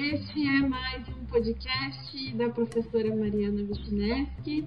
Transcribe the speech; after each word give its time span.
Este 0.00 0.46
é 0.46 0.60
mais 0.60 1.08
um 1.08 1.24
podcast 1.26 2.32
da 2.34 2.48
professora 2.50 3.16
Mariana 3.16 3.66
Wischnewski. 3.68 4.64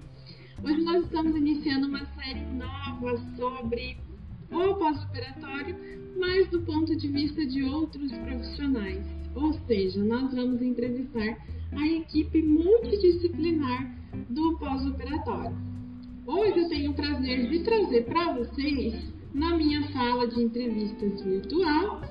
Hoje 0.62 0.82
nós 0.82 1.06
estamos 1.06 1.34
iniciando 1.38 1.88
uma 1.88 2.06
série 2.08 2.42
nova 2.48 3.18
sobre 3.38 3.96
o 4.52 4.76
pós-operatório, 4.76 5.78
mas 6.20 6.50
do 6.50 6.62
ponto 6.64 6.94
de 6.98 7.08
vista 7.08 7.46
de 7.46 7.64
outros 7.64 8.12
profissionais. 8.12 9.06
Ou 9.34 9.54
seja, 9.68 10.04
nós 10.04 10.34
vamos 10.34 10.62
entrevistar 10.62 11.38
a 11.72 11.88
equipe 11.88 12.44
multidisciplinar 12.44 13.90
do 14.30 14.58
pós-operatório. 14.58 15.56
Hoje 16.28 16.60
eu 16.60 16.68
tenho 16.68 16.92
o 16.92 16.94
prazer 16.94 17.50
de 17.50 17.64
trazer 17.64 18.04
para 18.04 18.34
vocês, 18.34 19.14
na 19.34 19.56
minha 19.56 19.82
sala 19.94 20.28
de 20.28 20.44
entrevistas 20.44 21.22
virtual, 21.22 22.02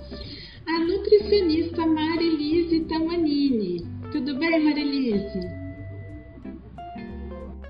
a 0.70 0.78
nutricionista 0.78 1.84
Marilise 1.84 2.80
Tamanini. 2.84 3.84
Tudo 4.12 4.38
bem, 4.38 4.64
Marilise? 4.64 5.40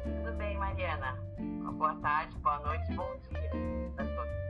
Tudo 0.02 0.36
bem, 0.36 0.58
Mariana. 0.58 1.16
Boa 1.78 1.94
tarde, 1.96 2.36
boa 2.42 2.58
noite, 2.58 2.92
bom 2.94 3.16
dia 3.30 3.50
a 3.96 4.05
todos. 4.05 4.41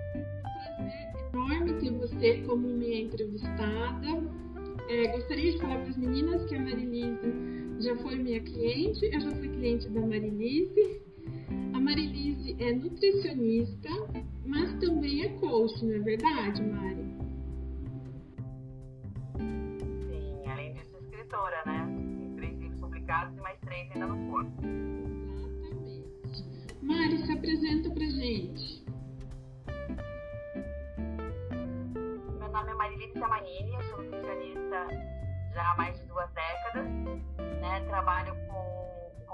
Prazer 1.30 1.60
enorme 1.60 1.72
ter 1.74 1.92
você 1.92 2.42
como 2.42 2.66
minha 2.66 3.02
entrevistada. 3.02 4.08
É, 4.88 5.06
gostaria 5.12 5.52
de 5.52 5.58
falar 5.58 5.76
para 5.76 5.90
as 5.90 5.96
meninas 5.96 6.44
que 6.46 6.56
a 6.56 6.60
Marilise 6.60 7.78
já 7.78 7.96
foi 7.98 8.16
minha 8.16 8.40
cliente, 8.40 9.04
eu 9.12 9.20
já 9.20 9.30
fui 9.30 9.48
cliente 9.48 9.88
da 9.90 10.00
Marilise. 10.00 11.02
A 11.72 11.80
Marilise 11.80 12.56
é 12.58 12.72
nutricionista, 12.72 13.88
mas 14.44 14.72
também 14.80 15.22
é 15.22 15.28
coach, 15.38 15.84
não 15.84 15.94
é 15.94 15.98
verdade, 16.00 16.62
Mari? 16.62 17.09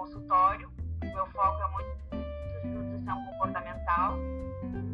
Consultório, 0.06 0.70
meu 1.02 1.26
foco 1.26 1.62
é 1.62 1.68
muito 1.68 1.88
nutrição 2.64 3.24
comportamental. 3.26 4.16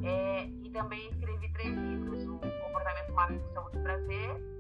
É, 0.02 0.44
e 0.46 0.70
também 0.70 1.08
escrevi 1.10 1.52
três 1.52 1.76
livros: 1.76 2.26
O 2.26 2.38
Comportamento 2.38 3.12
Magro 3.12 3.38
com 3.40 3.52
Saúde 3.52 3.78
e 3.78 3.82
Prazer, 3.82 4.52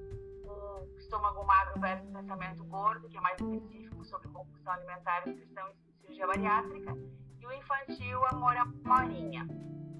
estômago 0.98 1.44
magro 1.44 1.80
versus 1.80 2.08
pensamento 2.10 2.64
gordo, 2.64 3.08
que 3.08 3.16
é 3.16 3.20
mais 3.20 3.40
específico 3.40 4.04
sobre 4.04 4.28
compulsão 4.28 4.72
alimentar, 4.72 5.26
nutrição 5.26 5.68
e 5.68 6.00
cirurgia 6.00 6.26
bariátrica, 6.26 6.96
e 7.40 7.46
o 7.46 7.52
infantil 7.52 8.24
Amor 8.26 8.56
à 8.56 8.64
Morinha, 8.84 9.44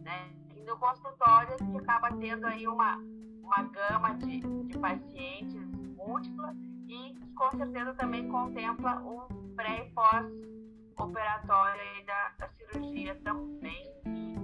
né? 0.03 0.31
E 0.55 0.63
no 0.65 0.77
consultório 0.79 1.55
a 1.55 1.65
gente 1.65 1.77
acaba 1.79 2.13
tendo 2.17 2.47
aí 2.47 2.67
uma, 2.69 2.97
uma 3.43 3.63
gama 3.65 4.15
de, 4.15 4.41
de 4.41 4.79
pacientes 4.79 5.67
múltipla 5.97 6.55
e 6.87 7.15
com 7.35 7.51
certeza 7.57 7.95
também 7.95 8.29
contempla 8.29 9.01
o 9.03 9.42
pré 9.63 9.87
e 9.87 9.91
pós-operatório 9.95 12.05
da, 12.05 12.35
da 12.39 12.49
cirurgia 12.49 13.15
também, 13.23 13.95
e, 14.07 14.35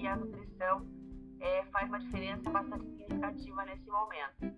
e 0.00 0.06
a 0.06 0.16
nutrição 0.16 0.84
é, 1.40 1.64
faz 1.66 1.88
uma 1.88 2.00
diferença 2.00 2.50
bastante 2.50 2.84
significativa 2.86 3.64
nesse 3.66 3.88
momento. 3.88 4.52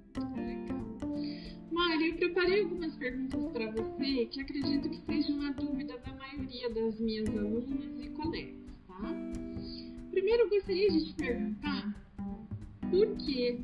Mari, 1.71 2.09
eu 2.09 2.17
preparei 2.17 2.63
algumas 2.63 2.97
perguntas 2.97 3.53
para 3.53 3.71
você 3.73 4.25
que 4.27 4.41
acredito 4.41 4.89
que 4.89 5.03
seja 5.03 5.35
uma 5.35 5.53
dúvida 5.53 5.99
da 5.99 6.15
maioria 6.15 6.71
das 6.71 6.99
minhas 6.99 7.29
alunas 7.29 8.01
e 8.01 8.09
colegas, 8.11 8.79
tá? 8.87 8.97
Primeiro, 10.11 10.45
eu 10.45 10.49
gostaria 10.49 10.91
de 10.91 11.09
te 11.09 11.15
perguntar 11.15 11.95
por 12.91 13.07
que, 13.19 13.63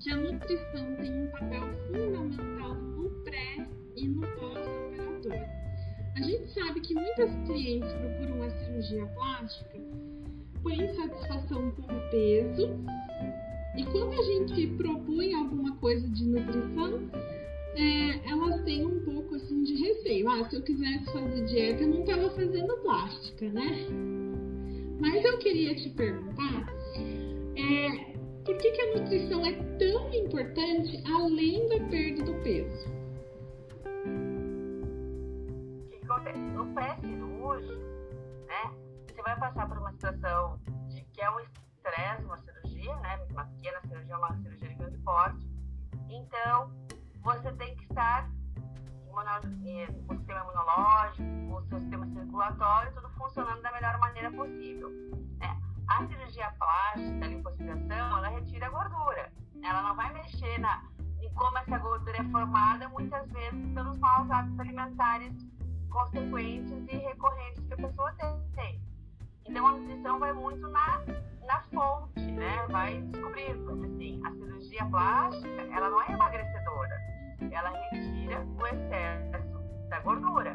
que 0.00 0.12
a 0.12 0.16
nutrição 0.16 0.94
tem 0.96 1.24
um 1.24 1.30
papel 1.32 1.68
fundamental 1.88 2.76
no 2.76 3.10
pré 3.24 3.66
e 3.96 4.06
no 4.06 4.20
pós-operatório. 4.20 4.77
A 6.18 6.22
gente 6.22 6.50
sabe 6.52 6.80
que 6.80 6.94
muitas 6.94 7.30
clientes 7.46 7.92
procuram 7.92 8.34
uma 8.38 8.50
cirurgia 8.50 9.06
plástica 9.06 9.78
por 10.60 10.72
insatisfação 10.72 11.70
com 11.70 11.82
o 11.82 12.10
peso 12.10 12.70
e 13.76 13.84
quando 13.84 14.18
a 14.18 14.22
gente 14.24 14.66
propõe 14.76 15.32
alguma 15.34 15.76
coisa 15.76 16.08
de 16.08 16.24
nutrição, 16.24 17.08
é, 17.76 18.28
elas 18.28 18.64
têm 18.64 18.84
um 18.84 18.98
pouco 19.04 19.36
assim 19.36 19.62
de 19.62 19.74
receio. 19.76 20.28
Ah, 20.28 20.44
se 20.50 20.56
eu 20.56 20.62
quisesse 20.62 21.04
fazer 21.12 21.44
dieta, 21.44 21.84
eu 21.84 21.88
não 21.88 22.00
estava 22.00 22.30
fazendo 22.30 22.76
plástica, 22.78 23.48
né? 23.50 23.86
Mas 24.98 25.24
eu 25.24 25.38
queria 25.38 25.72
te 25.76 25.88
perguntar, 25.90 26.74
é, 27.54 28.14
por 28.44 28.56
que, 28.56 28.72
que 28.72 28.80
a 28.80 28.98
nutrição 28.98 29.46
é 29.46 29.52
tão 29.78 30.12
importante 30.12 31.00
além 31.06 31.68
da 31.68 31.78
perda 31.88 32.24
do 32.24 32.34
peso? 32.42 32.97
Você 39.38 39.40
vai 39.40 39.52
passar 39.52 39.68
por 39.68 39.80
ela 77.58 77.70
retira 77.70 78.46
o 78.60 78.66
excesso 78.66 79.88
da 79.88 80.00
gordura, 80.00 80.54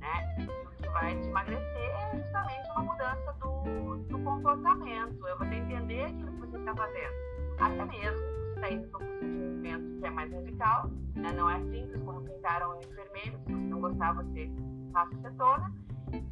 né? 0.00 0.36
E 0.38 0.44
o 0.44 0.70
que 0.70 0.88
vai 0.88 1.18
te 1.20 1.28
emagrecer 1.28 1.90
é 1.90 2.16
justamente 2.16 2.70
uma 2.70 2.82
mudança 2.82 3.32
do, 3.40 3.96
do 4.08 4.18
comportamento. 4.20 5.26
Eu 5.26 5.38
vou 5.38 5.46
ter 5.46 5.66
que 5.66 5.72
entender 5.72 6.04
aquilo 6.04 6.32
que 6.32 6.40
você 6.40 6.56
está 6.58 6.74
fazendo. 6.74 7.14
Até 7.60 7.84
mesmo 7.84 8.20
se 8.20 8.54
está 8.54 8.70
indo 8.70 8.88
para 8.88 9.04
um 9.04 9.06
procedimento 9.06 10.00
que 10.00 10.06
é 10.06 10.10
mais 10.10 10.32
radical, 10.32 10.90
né? 11.14 11.32
não 11.32 11.50
é 11.50 11.60
simples 11.60 12.02
como 12.02 12.22
pintaram 12.22 12.70
o 12.70 12.80
enfermeiro, 12.80 13.38
se 13.38 13.52
você 13.52 13.52
não 13.52 13.80
gostar, 13.80 14.12
você 14.14 14.50
faça 14.92 15.16
cetona. 15.20 15.72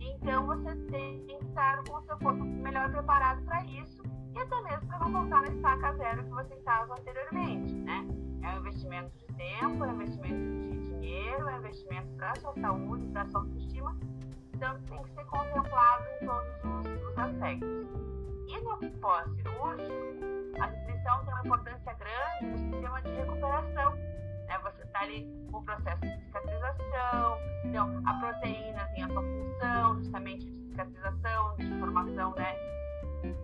Então 0.00 0.46
você 0.46 0.74
tem 0.90 1.24
que 1.26 1.34
estar 1.44 1.82
com 1.84 1.96
o 1.96 2.02
seu 2.02 2.18
corpo 2.18 2.44
melhor 2.44 2.90
preparado 2.90 3.42
para 3.44 3.62
isso 3.64 4.02
e 4.34 4.38
até 4.38 4.60
mesmo 4.62 4.86
para 4.88 4.98
não 5.00 5.12
voltar 5.12 5.42
na 5.42 5.48
estaca 5.48 5.92
zero 5.96 6.24
que 6.24 6.30
você 6.30 6.54
estava 6.54 6.94
anteriormente, 6.94 7.74
né? 7.74 8.06
É 8.42 8.54
um 8.54 8.60
investimento 8.60 9.16
de 9.18 9.27
tempo, 9.38 9.84
é 9.84 9.88
um 9.88 9.94
investimento 9.94 10.34
de 10.34 10.90
dinheiro, 10.90 11.48
é 11.48 11.54
um 11.54 11.58
investimento 11.58 12.08
para 12.16 12.32
a 12.32 12.36
sua 12.36 12.52
saúde, 12.54 13.06
para 13.08 13.22
a 13.22 13.26
sua 13.30 13.40
autoestima. 13.40 13.96
Então, 14.52 14.78
tem 14.82 15.02
que 15.02 15.10
ser 15.14 15.24
contemplado 15.26 16.04
em 16.20 16.26
todos 16.26 16.48
os, 16.64 17.10
os 17.10 17.18
aspectos. 17.18 17.86
E 18.48 18.60
no 18.60 18.98
pós-cirúrgico, 18.98 19.94
a 20.60 20.66
nutrição 20.66 21.24
tem 21.24 21.34
uma 21.34 21.46
importância 21.46 21.92
grande 21.94 22.46
no 22.46 22.58
sistema 22.58 23.02
de 23.02 23.10
recuperação. 23.10 23.94
Né? 23.94 24.58
Você 24.62 24.82
está 24.82 25.00
ali 25.00 25.46
com 25.50 25.58
o 25.58 25.64
processo 25.64 26.00
de 26.00 26.24
cicatrização, 26.24 27.38
então 27.64 28.02
a 28.06 28.14
proteína 28.14 28.84
tem 28.94 29.04
a 29.04 29.08
sua 29.08 29.22
função 29.22 29.98
justamente 29.98 30.46
de 30.46 30.68
cicatrização, 30.70 31.56
de 31.56 31.78
formação 31.78 32.34
né, 32.34 32.56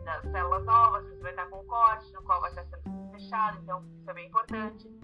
das 0.05 0.23
células 0.33 0.65
novas, 0.65 1.05
você 1.05 1.23
vai 1.23 1.31
estar 1.31 1.47
com 1.47 1.65
corte, 1.65 2.13
no 2.13 2.23
qual 2.23 2.41
vai 2.41 2.51
estar 2.51 2.65
sendo 2.65 3.13
fechado, 3.13 3.59
então 3.63 3.85
isso 4.01 4.11
é 4.11 4.15
bem 4.15 4.27
importante 4.27 5.04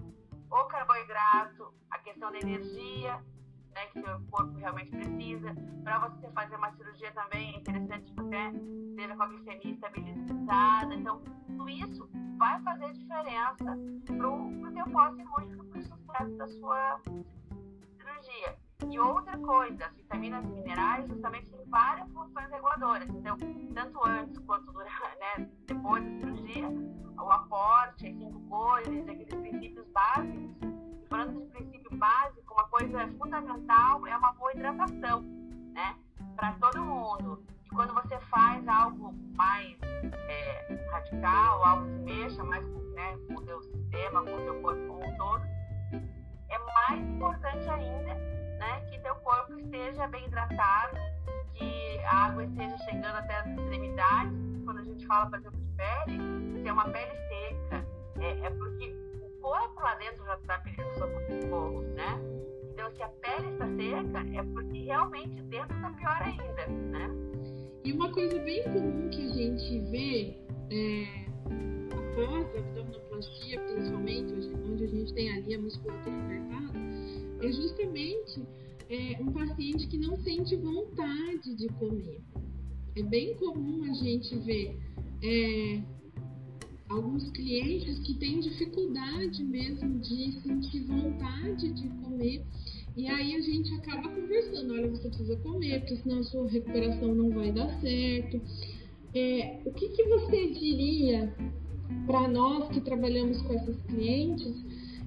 o 0.51 0.65
carboidrato, 0.65 1.73
a 1.89 1.97
questão 1.99 2.31
da 2.31 2.39
energia, 2.39 3.15
né, 3.73 3.85
que 3.87 4.01
seu 4.01 4.19
corpo 4.29 4.57
realmente 4.57 4.91
precisa. 4.91 5.55
Para 5.83 6.09
você 6.09 6.29
fazer 6.31 6.55
uma 6.57 6.71
cirurgia 6.73 7.11
também 7.13 7.55
é 7.55 7.59
interessante 7.59 8.11
que 8.11 8.21
você 8.21 8.35
esteja 8.89 9.15
com 9.15 9.23
a 9.23 9.27
glicemia 9.27 9.73
estabilizada. 9.73 10.93
Então, 10.93 11.21
tudo 11.47 11.69
isso 11.69 12.09
vai 12.37 12.61
fazer 12.63 12.91
diferença 12.93 13.77
para 14.05 14.29
o 14.29 14.73
teu 14.73 14.85
pós-cirúrgico, 14.91 15.65
para 15.65 15.79
o 15.79 15.83
sucesso 15.83 16.37
da 16.37 16.47
sua 16.49 17.01
cirurgia. 17.97 18.57
E 18.89 18.99
outra 18.99 19.37
coisa, 19.37 19.85
as 19.85 19.95
vitaminas 19.95 20.43
e 20.43 20.47
minerais 20.49 21.07
justamente 21.07 21.49
têm 21.49 21.63
várias 21.69 22.11
funções 22.11 22.49
reguladoras. 22.49 23.07
Então, 23.09 23.37
tanto 23.73 24.05
antes 24.05 24.37
quanto 24.39 24.71
durante, 24.71 24.91
né, 25.19 25.49
depois 25.65 26.03
da 26.03 26.09
cirurgia, 26.17 26.69
o 27.17 27.31
aporte, 27.31 28.07
cores, 28.61 29.09
aqueles 29.09 29.33
princípios 29.33 29.87
básicos. 29.87 30.51
E 31.01 31.07
falando 31.07 31.39
de 31.39 31.47
princípio 31.47 31.97
básico, 31.97 32.69
coisa 32.69 33.07
fundamental 33.17 34.05
é 34.05 34.15
uma 34.15 34.33
boa 34.33 34.53
hidratação, 34.53 35.23
né? 35.73 35.95
Para 36.35 36.51
todo 36.53 36.85
mundo. 36.85 37.43
E 37.65 37.69
quando 37.69 37.93
você 37.93 38.19
faz 38.29 38.67
algo 38.67 39.13
mais 39.35 39.77
é, 40.29 40.87
radical, 40.91 41.65
algo 41.65 41.85
que 41.85 42.13
mexa 42.13 42.43
mais 42.43 42.63
né, 42.93 43.17
com 43.27 43.33
o 43.35 43.41
teu 43.41 43.61
sistema, 43.63 44.23
com 44.23 44.35
o 44.35 44.41
teu 44.41 44.61
corpo 44.61 44.87
como 44.87 45.05
um 45.05 45.17
todo, 45.17 45.43
é 46.49 46.59
mais 46.59 47.01
importante 47.01 47.67
ainda 47.69 48.13
né, 48.13 48.81
que 48.89 48.99
teu 48.99 49.15
corpo 49.15 49.53
esteja 49.59 50.07
bem 50.07 50.25
hidratado, 50.27 50.97
que 51.55 51.99
a 52.05 52.25
água 52.25 52.43
esteja 52.43 52.77
chegando 52.79 53.15
até 53.15 53.37
as 53.37 53.47
extremidades. 53.47 54.37
Quando 54.63 54.79
a 54.79 54.83
gente 54.83 55.05
fala, 55.07 55.29
por 55.29 55.39
exemplo, 55.39 55.59
de 55.59 55.71
pele, 55.75 56.61
se 56.61 56.67
é 56.67 56.73
uma 56.73 56.89
pele 56.89 57.11
seca, 57.27 57.85
é, 58.21 58.45
é 58.45 58.49
porque 58.51 58.95
o 59.21 59.41
corpo 59.41 59.81
lá 59.81 59.95
dentro 59.95 60.23
já 60.25 60.35
está 60.35 60.57
pedindo 60.59 60.93
socorro, 60.93 61.81
né? 61.95 62.19
Então, 62.71 62.89
se 62.91 63.03
a 63.03 63.07
pele 63.07 63.49
está 63.49 63.67
seca, 63.67 64.39
é 64.39 64.43
porque 64.43 64.79
realmente 64.83 65.41
dentro 65.43 65.75
está 65.75 65.89
pior 65.91 66.21
ainda, 66.21 66.67
né? 66.67 67.09
E 67.83 67.91
uma 67.93 68.11
coisa 68.11 68.39
bem 68.39 68.63
comum 68.63 69.09
que 69.09 69.23
a 69.23 69.33
gente 69.33 69.79
vê 69.89 70.37
é, 70.69 71.31
após 71.91 72.55
a 72.55 72.59
abdominoplastia, 72.59 73.59
principalmente, 73.59 74.33
onde 74.69 74.83
a 74.83 74.87
gente 74.87 75.13
tem 75.13 75.31
ali 75.31 75.55
a 75.55 75.59
musculatura 75.59 76.15
apertada, 76.15 76.79
é 77.41 77.51
justamente 77.51 78.45
é, 78.89 79.21
um 79.21 79.31
paciente 79.31 79.87
que 79.87 79.97
não 79.97 80.15
sente 80.17 80.55
vontade 80.57 81.55
de 81.55 81.67
comer. 81.69 82.21
É 82.95 83.03
bem 83.03 83.35
comum 83.37 83.83
a 83.89 83.93
gente 83.93 84.37
ver 84.39 84.77
é, 85.23 85.81
alguns 86.91 87.29
clientes 87.31 87.99
que 87.99 88.13
têm 88.15 88.39
dificuldade 88.39 89.43
mesmo 89.43 89.99
de 89.99 90.31
sentir 90.41 90.81
vontade 90.81 91.71
de 91.73 91.87
comer. 91.87 92.43
E 92.95 93.07
aí 93.07 93.35
a 93.35 93.41
gente 93.41 93.73
acaba 93.75 94.09
conversando, 94.09 94.73
olha, 94.73 94.89
você 94.89 95.07
precisa 95.07 95.37
comer, 95.37 95.79
porque 95.79 95.95
senão 95.97 96.19
a 96.19 96.23
sua 96.23 96.47
recuperação 96.47 97.15
não 97.15 97.29
vai 97.29 97.51
dar 97.51 97.69
certo. 97.79 98.41
É, 99.13 99.59
o 99.65 99.71
que, 99.71 99.89
que 99.89 100.03
você 100.03 100.47
diria 100.51 101.33
para 102.05 102.27
nós 102.27 102.69
que 102.69 102.81
trabalhamos 102.81 103.41
com 103.41 103.53
essas 103.53 103.81
clientes 103.83 104.53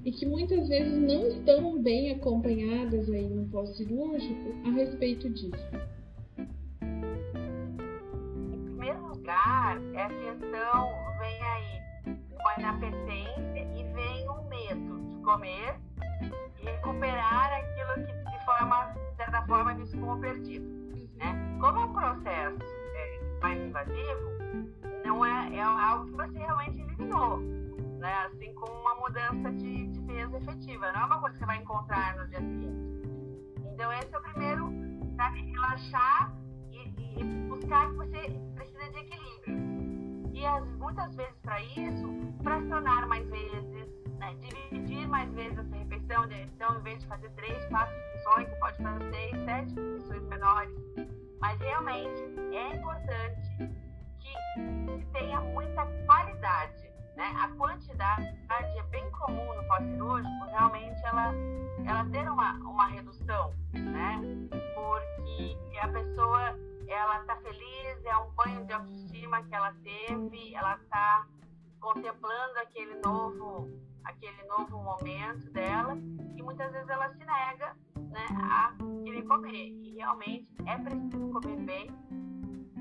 e 0.03 0.11
que 0.11 0.25
muitas 0.25 0.67
vezes 0.67 0.99
não 0.99 1.27
estão 1.27 1.81
bem 1.81 2.11
acompanhadas 2.11 3.09
aí 3.09 3.27
no 3.27 3.47
pós-cirúrgico 3.49 4.53
a 4.63 4.71
respeito 4.71 5.29
disso? 5.29 5.65
Em 8.51 8.63
primeiro 8.63 9.07
lugar, 9.07 9.81
é 9.93 10.01
a 10.03 10.09
questão, 10.09 11.04
vem 11.25 11.41
aí 11.43 11.81
uma 12.39 12.53
inapetência 12.59 13.61
e 13.75 13.83
vem 13.93 14.29
o 14.29 14.43
medo 14.43 14.99
de 14.99 15.23
comer 15.23 15.79
e 16.21 16.65
recuperar 16.65 17.51
aquilo 17.53 18.05
que 18.05 18.13
de 18.31 18.45
forma, 18.45 18.93
de 18.93 19.15
certa 19.15 19.41
forma, 19.47 19.73
visto 19.73 19.97
como 19.97 20.21
perdido. 20.21 20.65
Né? 21.15 21.57
Como 21.59 21.79
é 21.79 21.85
um 21.85 21.93
processo 21.93 22.57
é, 22.95 23.19
mais 23.41 23.59
invasivo, 23.59 24.29
não 25.03 25.25
é, 25.25 25.55
é 25.55 25.61
algo 25.61 26.05
que 26.05 26.11
você 26.11 26.37
realmente 26.37 26.81
eliminou 26.81 27.65
né? 28.05 28.13
Assim 28.25 28.53
como 28.53 28.71
uma 28.81 28.95
mudança 28.95 29.51
de, 29.53 29.87
de 29.87 29.99
peso 30.01 30.37
efetiva. 30.37 30.91
Não 30.91 31.01
é 31.01 31.05
uma 31.05 31.19
coisa 31.19 31.33
que 31.33 31.39
você 31.39 31.45
vai 31.45 31.57
encontrar 31.57 32.15
no 32.17 32.27
dia 32.27 32.39
seguinte. 32.39 32.75
Então 33.73 33.91
esse 33.93 34.13
é 34.13 34.17
o 34.17 34.21
primeiro, 34.21 34.71
sabe? 35.17 35.41
Relaxar 35.51 36.33
e, 36.71 37.19
e 37.19 37.23
buscar 37.49 37.89
que 37.89 37.95
você 37.95 38.39
precisa 38.55 38.89
de 38.91 38.99
equilíbrio. 38.99 39.74
E 40.45 40.47
as, 40.47 40.69
muitas 40.73 41.15
vezes 41.15 41.35
para 41.41 41.59
isso, 41.59 42.07
fracionar 42.43 43.07
mais 43.07 43.27
vezes, 43.31 43.87
né? 44.19 44.35
dividir 44.35 45.07
mais 45.07 45.27
vezes 45.33 45.57
essa 45.57 45.75
refeição. 45.75 46.23
Então, 46.53 46.77
em 46.77 46.83
vez 46.83 47.01
de 47.01 47.07
fazer 47.07 47.29
três, 47.31 47.65
quatro 47.65 47.95
refeições, 47.95 48.49
você 48.49 48.55
pode 48.57 48.83
fazer 48.83 49.09
seis, 49.09 49.45
sete 49.45 49.73
refeições 49.73 50.21
menores. 50.27 50.75
Mas 51.41 51.59
realmente 51.59 52.21
é 52.53 52.75
importante 52.75 53.73
que 54.19 55.05
tenha 55.13 55.41
muita 55.41 55.83
qualidade 56.05 56.85
né? 57.15 57.33
A 57.37 57.47
quantidade 57.55 58.27
é 58.49 58.83
bem 58.83 59.09
comum 59.11 59.55
no 59.55 59.63
pós-cirúrgico, 59.67 60.45
realmente 60.49 61.05
ela, 61.05 61.33
ela 61.85 62.05
ter 62.11 62.29
uma, 62.29 62.53
uma 62.55 62.87
redução, 62.87 63.53
pessoa 66.15 66.57
ela 66.87 67.19
está 67.21 67.35
feliz, 67.37 68.05
é 68.05 68.17
um 68.17 68.31
banho 68.31 68.65
de 68.65 68.73
autoestima 68.73 69.43
que 69.43 69.53
ela 69.53 69.73
teve, 69.83 70.55
ela 70.55 70.75
está 70.75 71.27
contemplando 71.79 72.57
aquele 72.59 72.95
novo, 73.01 73.69
aquele 74.03 74.43
novo 74.43 74.81
momento 74.81 75.51
dela 75.51 75.97
e 76.35 76.41
muitas 76.41 76.71
vezes 76.71 76.87
ela 76.87 77.11
se 77.11 77.19
nega 77.19 77.75
né, 77.97 78.25
a 78.31 78.73
querer 79.03 79.23
comer. 79.23 79.67
E 79.83 79.95
realmente 79.95 80.47
é 80.65 80.77
preciso 80.77 81.29
comer 81.31 81.57
bem, 81.57 81.91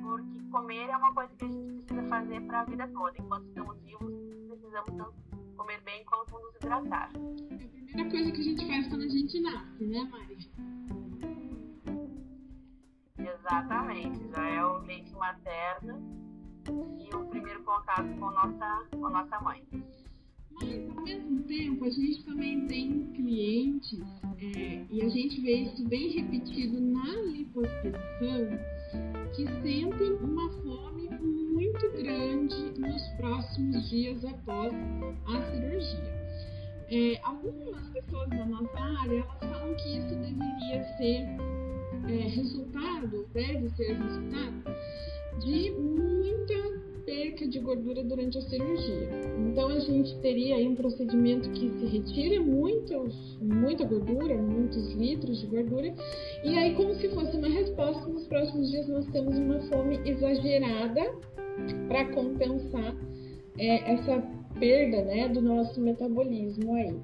porque 0.00 0.50
comer 0.50 0.88
é 0.90 0.96
uma 0.96 1.12
coisa 1.12 1.34
que 1.34 1.44
a 1.44 1.48
gente 1.48 1.82
precisa 1.82 2.08
fazer 2.08 2.40
para 2.42 2.60
a 2.60 2.64
vida 2.64 2.88
toda. 2.88 3.18
Enquanto 3.18 3.48
estamos 3.48 3.80
vivos, 3.82 4.12
precisamos 4.48 5.14
comer 5.56 5.80
bem 5.80 6.04
quanto 6.04 6.38
nos 6.38 6.54
hidratar. 6.56 7.10
É 7.10 8.02
a 8.02 8.06
primeira 8.06 8.10
coisa 8.10 8.32
que 8.32 8.40
a 8.40 8.44
gente 8.44 8.66
faz 8.66 8.88
quando 8.88 9.02
a 9.02 9.08
gente 9.08 9.40
nasce, 9.40 9.86
né, 9.86 10.04
Mari? 10.04 10.93
Exatamente, 13.54 14.28
já 14.34 14.48
é 14.48 14.66
o 14.66 14.78
leite 14.78 15.12
materno 15.14 16.02
e 16.98 17.14
o 17.14 17.24
primeiro 17.26 17.62
contato 17.62 18.08
com 18.18 18.30
nossa, 18.32 18.84
com 18.90 19.08
nossa 19.08 19.40
mãe. 19.42 19.62
Mas, 20.50 20.90
ao 20.96 21.04
mesmo 21.04 21.40
tempo, 21.44 21.84
a 21.84 21.90
gente 21.90 22.24
também 22.24 22.66
tem 22.66 23.12
clientes, 23.12 24.00
é, 24.56 24.84
e 24.90 25.02
a 25.02 25.08
gente 25.08 25.40
vê 25.40 25.52
isso 25.52 25.88
bem 25.88 26.08
repetido 26.20 26.80
na 26.80 27.04
lipoaspiração, 27.04 28.58
que 29.36 29.46
sentem 29.62 30.14
uma 30.14 30.50
fome 30.64 31.08
muito 31.20 31.92
grande 31.92 32.80
nos 32.80 33.02
próximos 33.16 33.88
dias 33.88 34.24
após 34.24 34.74
a 35.28 35.52
cirurgia. 35.52 36.14
É, 36.90 37.20
algumas 37.22 37.88
pessoas 37.90 38.28
da 38.30 38.46
nossa 38.46 38.80
área 38.80 39.20
elas 39.20 39.38
falam 39.38 39.74
que 39.76 39.96
isso 39.96 40.08
deveria 40.08 40.84
ser 40.96 41.53
é, 42.08 42.28
resultado, 42.28 43.26
deve 43.32 43.68
ser 43.70 43.92
resultado 43.94 44.64
de 45.40 45.70
muita 45.72 46.84
perca 47.04 47.46
de 47.46 47.58
gordura 47.60 48.02
durante 48.02 48.38
a 48.38 48.42
cirurgia. 48.42 49.08
Então 49.38 49.68
a 49.68 49.78
gente 49.78 50.16
teria 50.20 50.56
aí 50.56 50.66
um 50.66 50.74
procedimento 50.74 51.50
que 51.50 51.68
se 51.68 51.86
retira 51.86 52.42
muitos, 52.42 53.38
muita 53.40 53.84
gordura, 53.84 54.36
muitos 54.36 54.92
litros 54.94 55.40
de 55.40 55.46
gordura, 55.46 55.94
e 56.42 56.58
aí 56.58 56.74
como 56.74 56.94
se 56.94 57.08
fosse 57.10 57.36
uma 57.36 57.48
resposta, 57.48 58.06
nos 58.08 58.26
próximos 58.26 58.70
dias 58.70 58.88
nós 58.88 59.06
temos 59.08 59.36
uma 59.36 59.60
fome 59.62 60.00
exagerada 60.04 61.02
para 61.88 62.06
compensar 62.12 62.96
é, 63.58 63.92
essa 63.92 64.22
perda 64.58 65.02
né, 65.04 65.28
do 65.28 65.42
nosso 65.42 65.80
metabolismo 65.80 66.74
aí. 66.74 66.96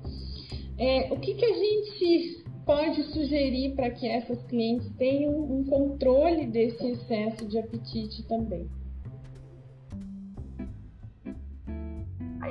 É, 0.78 1.12
o 1.12 1.20
que, 1.20 1.34
que 1.34 1.44
a 1.44 1.52
gente 1.52 2.39
pode 2.70 3.02
sugerir 3.02 3.74
para 3.74 3.90
que 3.90 4.08
essas 4.08 4.40
clientes 4.44 4.88
tenham 4.96 5.32
um 5.32 5.64
controle 5.64 6.46
desse 6.46 6.86
excesso 6.86 7.44
de 7.48 7.58
apetite 7.58 8.22
também? 8.28 8.70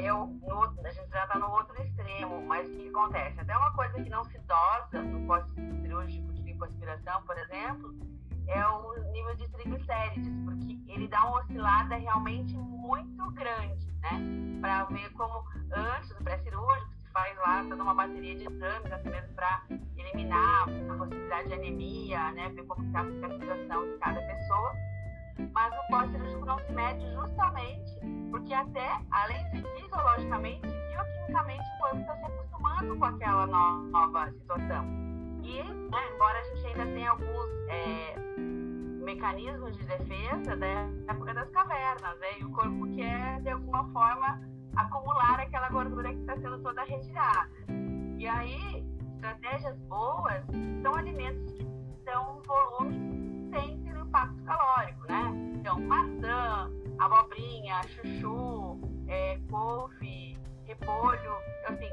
Eu, 0.03 0.27
no, 0.27 0.63
a 0.63 0.91
gente 0.91 1.09
já 1.09 1.23
está 1.23 1.39
no 1.39 1.49
outro 1.49 1.81
extremo, 1.81 2.41
mas 2.45 2.67
o 2.67 2.71
que 2.73 2.89
acontece? 2.89 3.39
Até 3.39 3.55
uma 3.55 3.71
coisa 3.71 3.93
que 3.93 4.09
não 4.09 4.25
se 4.25 4.37
dosa 4.39 5.01
no 5.03 5.25
pós-cirúrgico 5.25 6.33
de 6.33 6.41
lipoaspiração, 6.41 7.21
por 7.23 7.37
exemplo, 7.37 7.95
é 8.47 8.65
o 8.65 9.11
nível 9.13 9.35
de 9.37 9.47
triglicérides, 9.47 10.33
porque 10.43 10.77
ele 10.91 11.07
dá 11.07 11.23
uma 11.23 11.39
oscilada 11.39 11.95
realmente 11.95 12.53
muito 12.57 13.31
grande, 13.31 13.87
né? 14.01 14.59
Para 14.59 14.83
ver 14.85 15.09
como 15.13 15.45
antes 15.71 16.09
do 16.09 16.23
pré-cirúrgico 16.25 16.91
se 17.05 17.09
faz 17.13 17.37
lá 17.37 17.63
toda 17.69 17.81
uma 17.83 17.93
bateria 17.93 18.35
de 18.35 18.43
exames, 18.43 18.91
até 18.91 19.09
mesmo 19.09 19.33
para 19.33 19.63
eliminar 20.09 20.63
a 20.63 20.97
possibilidade 20.97 21.47
de 21.47 21.53
anemia, 21.53 22.31
né? 22.31 22.49
Ver 22.49 22.65
como 22.65 22.85
está 22.85 23.01
a 23.01 23.05
cicatrização 23.05 23.85
de 23.85 23.97
cada 23.97 24.21
pessoa. 24.21 24.73
Mas 25.53 25.73
o 25.73 25.87
pós-cirúrgico 25.89 26.45
não 26.45 26.59
se 26.59 26.71
mede 26.73 27.13
justamente 27.13 27.99
porque 28.29 28.53
até, 28.53 28.99
além 29.11 29.43
de 29.51 29.63
fisiologicamente, 29.63 30.67
bioquimicamente 30.67 31.63
o 31.75 31.77
corpo 31.79 31.99
está 31.99 32.15
se 32.15 32.25
acostumando 32.25 32.97
com 32.97 33.05
aquela 33.05 33.47
nova 33.47 34.31
situação. 34.31 34.85
E, 35.43 35.63
né, 35.63 36.13
embora 36.13 36.39
a 36.39 36.43
gente 36.43 36.67
ainda 36.67 36.85
tenha 36.93 37.11
alguns 37.11 37.49
é, 37.69 38.15
mecanismos 39.03 39.75
de 39.77 39.83
defesa 39.85 40.55
da 40.55 40.67
época 41.07 41.33
das 41.33 41.49
cavernas, 41.49 42.19
né, 42.19 42.39
e 42.39 42.43
o 42.43 42.51
corpo 42.51 42.95
quer, 42.95 43.41
de 43.41 43.49
alguma 43.49 43.83
forma, 43.91 44.41
acumular 44.75 45.39
aquela 45.39 45.69
gordura 45.69 46.13
que 46.13 46.19
está 46.19 46.35
sendo 46.37 46.59
toda 46.61 46.83
retirada. 46.83 47.49
E 48.17 48.27
aí, 48.27 48.85
estratégias 49.19 49.77
boas 49.89 50.45
são 50.81 50.95
alimentos 50.95 51.51
que 51.51 51.65
dão 52.05 52.37
um 52.37 52.41
volume 52.41 53.51
sem 53.53 53.83
ter 53.83 53.97
impacto 53.97 54.43
calórico, 54.43 55.05
né? 55.09 55.33
Então, 55.55 55.79
maçã, 55.81 56.71
abobrinha, 56.97 57.81
chuchu, 57.83 58.79
é, 59.09 59.37
couve, 59.51 60.37
repolho, 60.65 61.33
assim, 61.67 61.89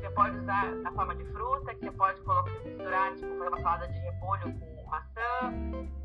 você 0.00 0.10
pode 0.10 0.38
usar 0.38 0.74
na 0.76 0.92
forma 0.92 1.14
de 1.14 1.24
fruta, 1.26 1.74
que 1.74 1.80
você 1.84 1.90
pode 1.92 2.20
colocar, 2.22 2.50
misturar, 2.64 3.14
tipo, 3.16 3.36
fazer 3.36 3.48
uma 3.48 3.60
salada 3.60 3.88
de 3.88 3.98
repolho 3.98 4.54
com 4.58 4.90
maçã, 4.90 5.52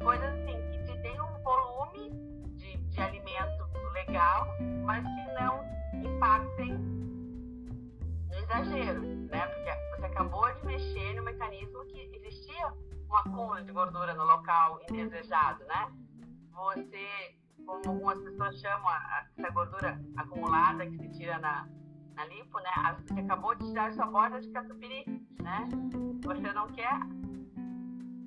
coisas 0.04 0.34
assim, 0.34 0.58
que 0.72 0.84
te 0.84 1.02
tem 1.02 1.22
um 1.22 1.44
volume 1.44 2.10
de, 2.56 2.78
de 2.78 3.02
alimento 3.02 3.70
legal, 3.94 4.48
mas 4.84 5.04
que 5.04 5.34
não 5.34 5.64
impactem 6.04 6.78
no 8.28 8.36
exagero, 8.36 9.02
né? 9.02 9.57
Acabou 10.18 10.52
de 10.52 10.66
mexer 10.66 11.14
no 11.14 11.22
mecanismo 11.22 11.86
que 11.86 12.10
existia 12.16 12.74
um 13.08 13.16
acúmulo 13.18 13.64
de 13.64 13.72
gordura 13.72 14.16
no 14.16 14.24
local 14.24 14.80
indesejado, 14.90 15.64
né? 15.66 15.94
Você, 16.54 17.38
como 17.64 17.88
algumas 17.88 18.20
pessoas 18.24 18.60
chamam 18.60 18.90
essa 19.38 19.50
gordura 19.52 20.02
acumulada 20.18 20.88
que 20.88 20.98
se 20.98 21.10
tira 21.20 21.38
na, 21.38 21.70
na 22.16 22.26
lipo, 22.26 22.58
né? 22.62 22.98
Você 23.06 23.20
acabou 23.20 23.54
de 23.54 23.68
tirar 23.68 23.94
sua 23.94 24.08
borda 24.08 24.42
de 24.42 24.50
catupiry, 24.50 25.06
né? 25.40 25.70
Você 26.24 26.52
não 26.52 26.68
quer 26.70 27.00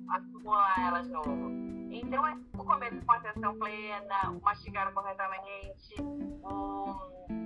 acumular 0.07 0.87
ela 0.87 1.01
de 1.01 1.09
novo. 1.09 1.51
Então, 1.91 2.25
é 2.25 2.37
o 2.57 2.63
comer 2.63 3.03
com 3.03 3.11
atenção 3.11 3.59
plena, 3.59 4.31
mastigar 4.41 4.93
corretamente, 4.93 6.01
um, 6.01 7.40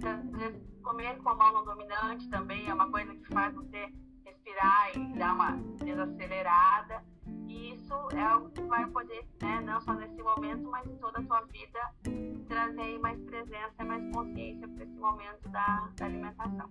muitas 0.00 0.30
vezes 0.30 0.62
comer 0.82 1.16
com 1.18 1.28
a 1.28 1.34
mão 1.34 1.52
no 1.52 1.64
dominante 1.64 2.28
também 2.30 2.66
é 2.66 2.72
uma 2.72 2.90
coisa 2.90 3.14
que 3.14 3.26
faz 3.26 3.54
você 3.54 3.92
respirar 4.24 4.96
e 4.96 5.18
dar 5.18 5.34
uma 5.34 5.56
desacelerada. 5.84 7.02
E 7.46 7.74
isso 7.74 7.94
é 8.14 8.22
algo 8.22 8.48
que 8.50 8.62
vai 8.62 8.86
poder, 8.86 9.24
né, 9.42 9.60
não 9.60 9.80
só 9.80 9.92
nesse 9.92 10.22
momento, 10.22 10.62
mas 10.70 10.86
em 10.86 10.96
toda 10.96 11.18
a 11.18 11.22
sua 11.24 11.42
vida, 11.42 11.80
trazer 12.48 12.98
mais 13.00 13.20
presença, 13.22 13.84
mais 13.84 14.02
consciência 14.14 14.66
para 14.68 14.84
esse 14.84 14.96
momento 14.96 15.48
da, 15.50 15.90
da 15.96 16.06
alimentação. 16.06 16.70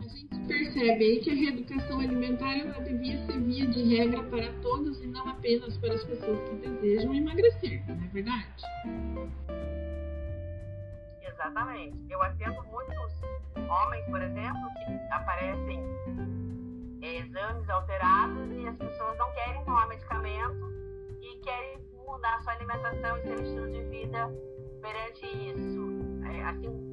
A 0.00 0.08
gente 0.08 0.46
percebe 0.46 1.04
aí 1.04 1.20
que 1.20 1.30
a 1.30 1.34
reeducação 1.34 2.00
alimentar 2.00 2.56
ela 2.56 2.80
devia 2.80 3.18
ser 3.26 3.40
via 3.40 3.66
de 3.66 3.82
regra 3.96 4.22
para 4.24 4.52
todos 4.60 5.02
e 5.02 5.06
não 5.08 5.28
apenas 5.28 5.76
para 5.78 5.94
as 5.94 6.04
pessoas 6.04 6.48
que 6.48 6.54
desejam 6.56 7.14
emagrecer, 7.14 7.84
não 7.88 8.04
é 8.04 8.08
verdade? 8.08 8.62
Exatamente. 11.32 12.06
Eu 12.10 12.22
atendo 12.22 12.62
muitos 12.64 13.22
homens, 13.56 14.04
por 14.06 14.20
exemplo, 14.20 14.68
que 14.74 15.14
aparecem 15.14 15.80
é, 17.02 17.18
exames 17.18 17.68
alterados 17.68 18.50
e 18.52 18.66
as 18.66 18.76
pessoas 18.76 19.18
não 19.18 19.32
querem 19.32 19.64
tomar 19.64 19.88
medicamento 19.88 20.72
e 21.22 21.36
querem 21.40 21.78
mudar 22.06 22.40
sua 22.42 22.52
alimentação 22.54 23.16
e 23.18 23.22
seu 23.22 23.42
estilo 23.42 23.70
de 23.70 23.82
vida 23.84 24.30
perante 24.80 25.26
isso. 25.26 26.00
É, 26.26 26.44
assim 26.44 26.90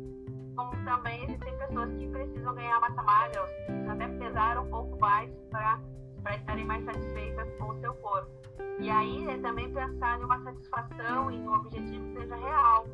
como 0.57 0.71
também 0.83 1.23
existem 1.23 1.55
pessoas 1.57 1.93
que 1.93 2.07
precisam 2.07 2.55
ganhar 2.55 2.79
massa 2.79 3.03
magra, 3.03 3.41
ou 3.41 3.47
precisam 3.47 3.91
até 3.91 4.07
pesar 4.07 4.57
um 4.57 4.69
pouco 4.69 4.99
mais 4.99 5.31
para 5.51 6.35
estarem 6.35 6.65
mais 6.65 6.83
satisfeitas 6.83 7.47
com 7.59 7.69
o 7.69 7.79
seu 7.79 7.93
corpo. 7.93 8.31
E 8.79 8.89
aí 8.89 9.27
é 9.27 9.37
também 9.37 9.71
pensar 9.71 10.19
em 10.19 10.23
uma 10.23 10.43
satisfação 10.43 11.31
e 11.31 11.37
um 11.37 11.53
objetivo 11.53 12.03
que 12.07 12.21
seja 12.21 12.35
real. 12.35 12.87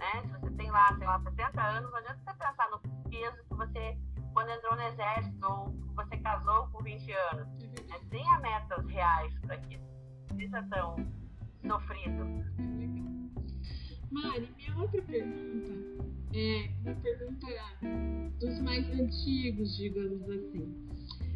Né? 0.00 0.22
Se 0.22 0.40
você 0.40 0.50
tem 0.56 0.70
lá, 0.70 0.96
sei 0.96 1.06
lá, 1.06 1.20
60 1.20 1.62
anos, 1.62 1.90
não 1.90 1.98
adianta 1.98 2.20
você 2.24 2.38
pensar 2.38 2.70
no 2.70 2.80
peso 3.10 3.36
que 3.48 3.54
você 3.54 3.98
quando 4.32 4.48
entrou 4.48 4.76
no 4.76 4.82
exército 4.82 5.46
ou 5.46 5.68
você 5.94 6.16
casou 6.16 6.68
com 6.68 6.82
20 6.82 7.12
anos. 7.12 7.46
Uhum. 7.46 7.94
É, 7.94 7.98
tenha 8.08 8.38
metas 8.38 8.86
reais 8.86 9.38
para 9.40 9.58
que 9.58 9.76
não 9.76 10.36
seja 10.38 10.62
tão 10.70 10.96
sofrido. 11.66 12.24
Mari, 14.10 14.50
minha 14.56 14.76
outra 14.78 15.02
pergunta 15.02 15.72
é 16.32 16.70
uma 16.82 16.94
pergunta 16.94 17.46
dos 18.40 18.60
mais 18.60 18.88
antigos, 18.90 19.76
digamos 19.76 20.22
assim. 20.30 20.88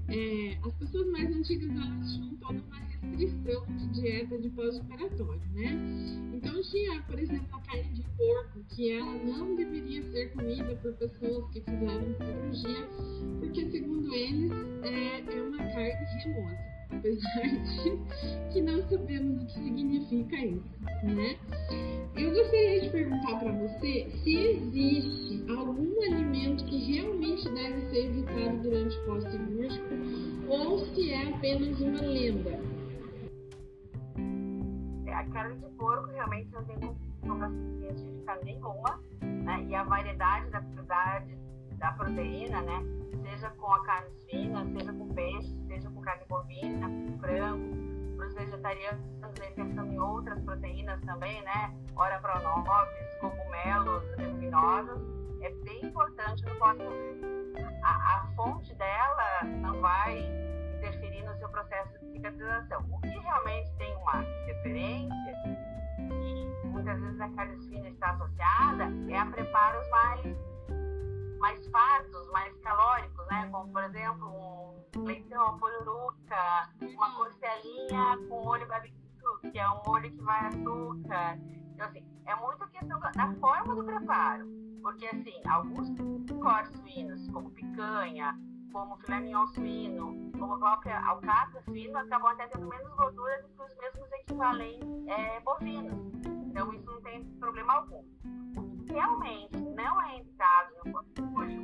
É, 0.09 0.59
as 0.67 0.75
pessoas 0.77 1.07
mais 1.13 1.29
antigas 1.37 1.71
elas 1.71 2.15
tinham 2.15 2.37
toda 2.37 2.61
uma 2.63 2.81
restrição 3.11 3.67
de 3.67 3.89
dieta 3.89 4.39
de 4.39 4.49
pós-operatório, 4.51 5.43
né? 5.55 5.71
Então 6.35 6.61
tinha, 6.63 7.03
por 7.03 7.19
exemplo, 7.19 7.49
a 7.53 7.61
carne 7.61 7.93
de 7.93 8.03
porco, 8.17 8.65
que 8.71 8.91
ela 8.91 9.15
não 9.25 9.55
deveria 9.57 10.03
ser 10.11 10.33
comida 10.33 10.75
por 10.77 10.93
pessoas 10.95 11.51
que 11.51 11.61
fizeram 11.61 12.15
cirurgia, 12.19 12.89
porque 13.41 13.71
segundo 13.71 14.13
eles 14.15 14.51
é, 14.83 15.21
é 15.21 15.43
uma 15.43 15.59
carne 15.59 16.07
remosa 16.23 16.75
apesar 16.91 17.43
de 17.43 18.53
que 18.53 18.61
não 18.63 18.83
sabemos 18.89 19.43
o 19.43 19.47
que 19.47 19.55
significa 19.55 20.37
isso, 20.37 20.65
né? 21.03 21.37
Eu 22.17 22.33
gostaria 22.33 22.81
de 22.81 22.91
perguntar 22.91 23.39
para 23.41 23.53
você 23.53 24.09
se 24.23 24.37
existe 24.37 25.45
algum 25.51 26.01
alimento 26.03 26.65
que 26.65 26.93
realmente 26.93 27.49
deve 27.51 27.81
ser 27.91 28.07
evitado 28.07 28.63
durante 28.63 28.97
o 28.97 29.05
pós-cirúrgico 29.05 29.95
ou 30.49 30.87
se 30.95 31.11
é 31.11 31.29
apenas 31.29 31.81
uma 31.81 32.01
lenda. 32.01 32.61
A 35.15 35.25
carne 35.33 35.57
de 35.57 35.69
porco 35.77 36.11
realmente 36.11 36.51
não 36.53 36.65
tem 36.65 36.79
comprovação 37.21 37.79
científica 37.79 38.39
nenhuma, 38.45 39.01
né? 39.21 39.65
E 39.69 39.75
a 39.75 39.85
variedade 39.85 40.51
da, 40.51 40.61
da, 40.61 41.23
da 41.79 41.93
proteína, 41.93 42.61
né? 42.63 42.83
Seja 43.23 43.51
com 43.51 43.73
a 43.73 43.85
carne 43.85 44.11
fina, 44.29 44.67
seja 44.77 44.93
com 44.93 45.09
peixe, 45.15 45.57
seja 45.69 45.89
com 45.91 46.01
carne 46.01 46.25
bovina, 46.29 46.89
com 46.89 47.19
frango. 47.19 47.85
Para 48.17 48.27
os 48.27 48.35
vegetarianos, 48.35 49.01
eles 49.23 49.55
pensando 49.55 49.93
em 49.93 49.99
outras 49.99 50.41
proteínas 50.43 51.01
também, 51.03 51.43
né? 51.43 51.75
Ora 51.97 52.19
pronobis, 52.19 53.15
cogumelos, 53.21 54.03
leguminosas. 54.17 55.01
É 55.41 55.51
bem 55.65 55.87
importante 55.87 56.45
no 56.45 56.55
pós 56.57 56.79
a, 57.83 58.17
a 58.17 58.27
fonte 58.35 58.75
dela 58.75 59.45
não 59.61 59.81
vai 59.81 60.19
seu 61.45 61.49
processo 61.51 61.99
de 61.99 62.13
cicatrização. 62.13 62.85
O 62.91 63.01
que 63.01 63.09
realmente 63.09 63.71
tem 63.77 63.95
uma 63.97 64.23
interferência, 64.23 65.59
e 65.99 66.67
muitas 66.67 67.01
vezes 67.01 67.21
a 67.21 67.29
carne 67.31 67.69
fina 67.69 67.89
está 67.89 68.11
associada, 68.11 68.85
é 69.09 69.19
a 69.19 69.27
preparos 69.27 69.91
mais, 69.91 70.37
mais 71.39 71.67
fartos, 71.69 72.31
mais 72.33 72.57
calóricos, 72.61 73.27
né? 73.29 73.49
Como, 73.51 73.71
por 73.71 73.85
exemplo, 73.85 74.75
um 74.97 75.03
leitão, 75.03 75.59
pururuca, 75.59 76.71
uma 76.81 77.15
costelinha 77.15 78.19
com 78.29 78.43
molho 78.43 78.67
barbecue, 78.67 79.51
que 79.53 79.59
é 79.59 79.69
um 79.69 79.83
molho 79.87 80.11
que 80.11 80.23
vai 80.23 80.47
açúcar. 80.47 81.39
Então, 81.75 81.87
assim, 81.87 82.07
é 82.27 82.35
muito 82.37 82.67
questão 82.69 82.99
da 83.01 83.35
forma 83.41 83.75
do 83.75 83.85
preparo. 83.85 84.47
Porque, 84.81 85.07
assim, 85.07 85.43
alguns 85.49 85.89
cortes 86.41 86.79
suínos, 86.79 87.27
como 87.29 87.51
picanha, 87.51 88.39
como 88.75 88.97
filé 88.97 89.21
mignon 89.21 89.47
suíno, 89.47 90.33
como 90.37 90.59
própria 90.59 90.99
alcatra 91.07 91.63
suíno, 91.63 91.97
acabam 91.97 92.33
até 92.33 92.49
tendo 92.49 92.67
menos 92.67 92.93
gordura 92.97 93.41
do 93.43 93.49
que 93.49 93.63
os 93.63 93.77
mesmos 93.77 94.13
equivalentes 94.13 95.07
é, 95.07 95.41
bovinos. 95.41 96.13
Então, 96.27 96.75
isso 96.75 96.85
não 96.85 97.01
tem 97.03 97.25
problema 97.39 97.75
algum. 97.75 98.05
O 98.57 98.85
que 98.85 98.93
realmente 98.93 99.57
não 99.57 100.03
é 100.03 100.19
indicado 100.19 100.75
no 100.85 100.93
portfólio 100.93 101.63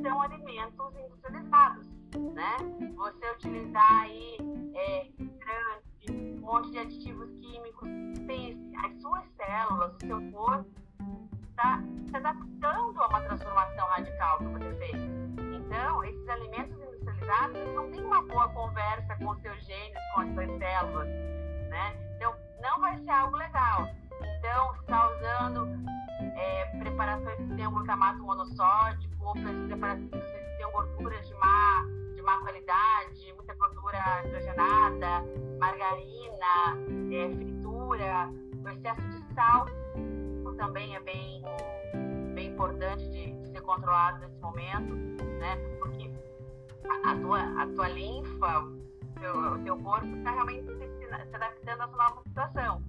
são 0.00 0.22
alimentos 0.22 0.94
industrializados, 0.96 1.86
né? 2.34 2.56
Você 2.94 3.30
utilizar 3.32 4.02
aí 4.02 4.38
é, 4.76 5.10
um 6.08 6.40
monte 6.40 6.70
de 6.70 6.78
aditivos 6.78 7.30
químicos, 7.40 7.88
pense, 8.28 8.76
as 8.76 9.02
suas 9.02 9.24
células, 9.36 9.92
o 9.96 10.06
seu 10.06 10.30
corpo 10.30 10.83
está 11.54 11.80
se 12.10 12.16
adaptando 12.16 13.00
a 13.00 13.06
uma 13.06 13.20
transformação 13.22 13.86
radical 13.86 14.38
que 14.38 14.44
você 14.44 14.74
fez. 14.74 15.02
Então, 15.54 16.04
esses 16.04 16.28
alimentos 16.28 16.76
industrializados 16.76 17.56
eles 17.56 17.74
não 17.74 17.90
têm 17.90 18.04
uma 18.04 18.22
boa 18.22 18.48
conversa 18.48 19.16
com 19.16 19.30
os 19.30 19.40
seus 19.40 19.64
genes, 19.64 19.98
com 20.14 20.20
as 20.20 20.34
suas 20.34 20.58
células, 20.58 21.08
né? 21.70 21.96
Então, 22.16 22.34
não 22.60 22.80
vai 22.80 22.98
ser 22.98 23.10
algo 23.10 23.36
legal. 23.36 23.88
Então, 24.38 24.74
está 24.74 25.10
usando 25.10 25.68
é, 26.36 26.64
preparações 26.78 27.36
que 27.36 27.54
tenham 27.54 27.72
glutamato 27.72 28.18
monossódico 28.18 29.24
ou 29.24 29.32
preparações 29.32 30.10
que 30.10 30.56
tenham 30.56 30.72
gorduras 30.72 31.26
de 31.26 31.34
má, 31.34 31.84
de 32.16 32.22
má 32.22 32.38
qualidade, 32.40 33.32
muita 33.36 33.54
gordura 33.54 34.22
hidrogenada, 34.24 35.24
margarina, 35.60 36.76
é, 37.12 37.34
fritura, 37.36 38.28
o 38.64 38.68
excesso 38.68 39.02
de 39.02 39.34
sal 39.34 39.66
também 40.56 40.94
é 40.94 41.00
bem, 41.00 41.42
bem 42.34 42.48
importante 42.48 43.08
de, 43.10 43.32
de 43.32 43.48
ser 43.48 43.60
controlado 43.62 44.18
nesse 44.18 44.38
momento, 44.40 44.94
né? 45.38 45.56
Porque 45.78 46.10
a, 46.88 47.12
a 47.12 47.20
tua, 47.20 47.62
a 47.62 47.66
tua 47.74 47.88
linfa, 47.88 48.62
teu, 49.20 49.64
teu 49.64 49.76
corpo 49.78 50.06
está 50.06 50.30
realmente 50.30 50.66
se, 50.66 50.98
se 50.98 51.14
adaptando 51.34 51.80
a 51.80 51.84
essa 51.84 51.96
nova 51.96 52.22
situação. 52.22 52.82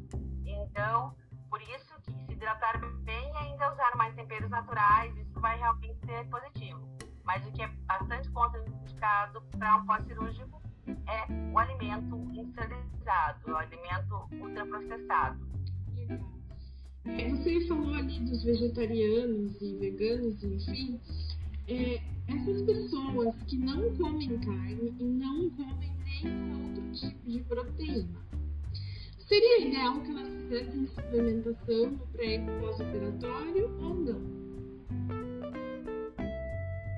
Então, 0.46 1.16
por 1.50 1.62
isso 1.62 1.96
que 2.02 2.12
se 2.12 2.34
hidratar 2.34 2.80
bem 3.04 3.32
e 3.32 3.38
ainda 3.38 3.72
usar 3.72 3.96
mais 3.96 4.14
temperos 4.16 4.50
naturais, 4.50 5.16
isso 5.18 5.40
vai 5.40 5.58
realmente 5.58 5.98
ser 6.06 6.26
positivo. 6.30 6.86
Mas 7.24 7.46
o 7.48 7.52
que 7.52 7.64
é 7.64 7.68
bastante 7.68 8.30
contraindicado 8.32 9.42
para 9.58 9.76
um 9.78 9.86
pós-cirúrgico 9.86 10.62
é 10.88 11.52
o 11.52 11.58
alimento 11.58 12.16
industrializado, 12.34 13.52
o 13.52 13.58
alimento 13.58 14.28
ultraprocessado. 14.34 15.40
É, 15.98 16.35
você 17.06 17.68
falou 17.68 17.94
ali 17.94 18.20
dos 18.22 18.44
vegetarianos 18.44 19.62
e 19.62 19.76
veganos, 19.76 20.44
enfim. 20.44 21.00
é, 21.68 22.02
essas 22.28 22.62
pessoas 22.64 23.36
que 23.48 23.58
não 23.58 23.96
comem 23.96 24.40
carne 24.40 24.96
e 25.00 25.04
não 25.04 25.50
comem 25.52 25.92
nenhum 26.24 26.68
outro 26.68 26.92
tipo 26.94 27.30
de 27.30 27.40
proteína, 27.42 28.20
seria 29.28 29.68
ideal 29.68 30.02
que 30.02 30.10
elas 30.10 30.28
fizessem 30.30 30.88
suplementação 30.88 31.92
no 31.92 32.08
pré 32.08 32.36
e 32.36 32.60
pós-operatório 32.60 33.78
ou 33.80 33.94
não? 33.94 34.46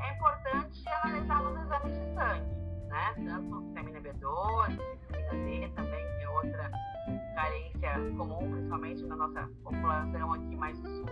É 0.02 0.16
importante 0.16 0.84
analisar 1.04 1.44
nos 1.44 1.62
exames 1.62 2.00
de 2.00 2.14
sangue, 2.14 2.88
né? 2.88 3.14
Tanto 3.26 3.62
vitamina 3.68 4.02
B12, 4.02 4.80
vitamina 5.12 5.68
D 5.68 5.70
também, 5.76 6.06
que 6.18 6.24
é 6.24 6.30
outra 6.30 6.72
carência 7.38 7.94
comum, 8.17 8.50
principalmente 8.51 9.06
na 9.06 9.15
nossa 9.15 9.48
população 9.63 10.34
aqui 10.34 10.56
mais 10.56 10.79
do 10.79 10.89
sul, 10.89 11.06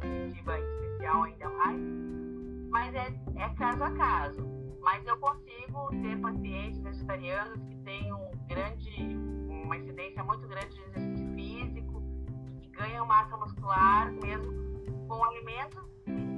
Curitiba 0.00 0.58
em 0.58 0.62
especial 0.62 1.22
ainda 1.24 1.48
mais. 1.48 1.80
Mas 2.70 2.94
é, 2.94 3.12
é 3.34 3.48
caso 3.56 3.82
a 3.82 3.90
caso. 3.90 4.48
Mas 4.80 5.04
eu 5.06 5.16
consigo 5.18 5.88
ter 6.02 6.16
pacientes 6.20 6.80
vegetarianos 6.80 7.60
que 7.64 7.76
têm 7.78 8.12
um 8.12 8.30
grande, 8.46 9.04
uma 9.64 9.76
incidência 9.76 10.22
muito 10.22 10.46
grande 10.46 10.72
de 10.72 10.82
exercício 10.82 11.34
físico 11.34 12.02
que 12.62 12.68
ganham 12.68 13.04
massa 13.04 13.36
muscular 13.36 14.12
mesmo 14.12 14.52
com 15.08 15.24
alimentos 15.24 15.84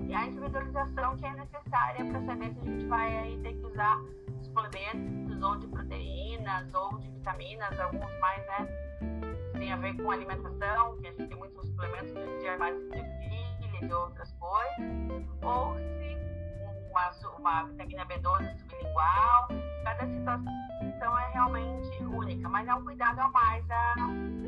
e 0.09 0.15
a 0.15 0.27
individualização 0.27 1.17
que 1.19 1.27
é 1.27 1.33
necessária 1.35 2.05
para 2.05 2.25
saber 2.25 2.55
se 2.55 2.61
a 2.61 2.65
gente 2.65 2.87
vai 2.87 3.19
aí 3.19 3.39
ter 3.43 3.53
que 3.53 3.67
usar 3.67 4.03
suplementos 4.43 5.43
ou 5.43 5.57
de 5.57 5.67
proteínas 5.69 6.75
ou 6.75 6.99
de 6.99 7.11
vitaminas, 7.11 7.79
alguns 7.79 8.19
mais, 8.21 8.47
né? 8.47 8.82
Tem 9.63 9.71
a 9.71 9.77
ver 9.77 9.95
com 9.95 10.11
alimentação, 10.11 10.97
que 10.99 11.07
a 11.07 11.13
gente 11.13 11.29
tem 11.29 11.39
muitos 11.39 11.69
suplementos 11.69 12.13
de, 12.13 12.57
base 12.59 12.83
de 12.83 12.91
trilha, 12.91 13.87
de 13.87 13.95
outras 13.95 14.33
coisas, 14.33 15.25
ou 15.41 15.77
se 15.77 16.19
uma, 16.91 17.39
uma 17.39 17.65
vitamina 17.67 18.05
B12 18.07 18.59
sublingual, 18.59 19.49
cada 19.85 20.05
situação 20.09 21.19
é 21.21 21.31
realmente 21.33 22.03
única, 22.03 22.49
mas 22.49 22.67
é 22.67 22.75
um 22.75 22.83
cuidado 22.83 23.21
a 23.21 23.29
mais 23.29 23.65
a, 23.71 23.95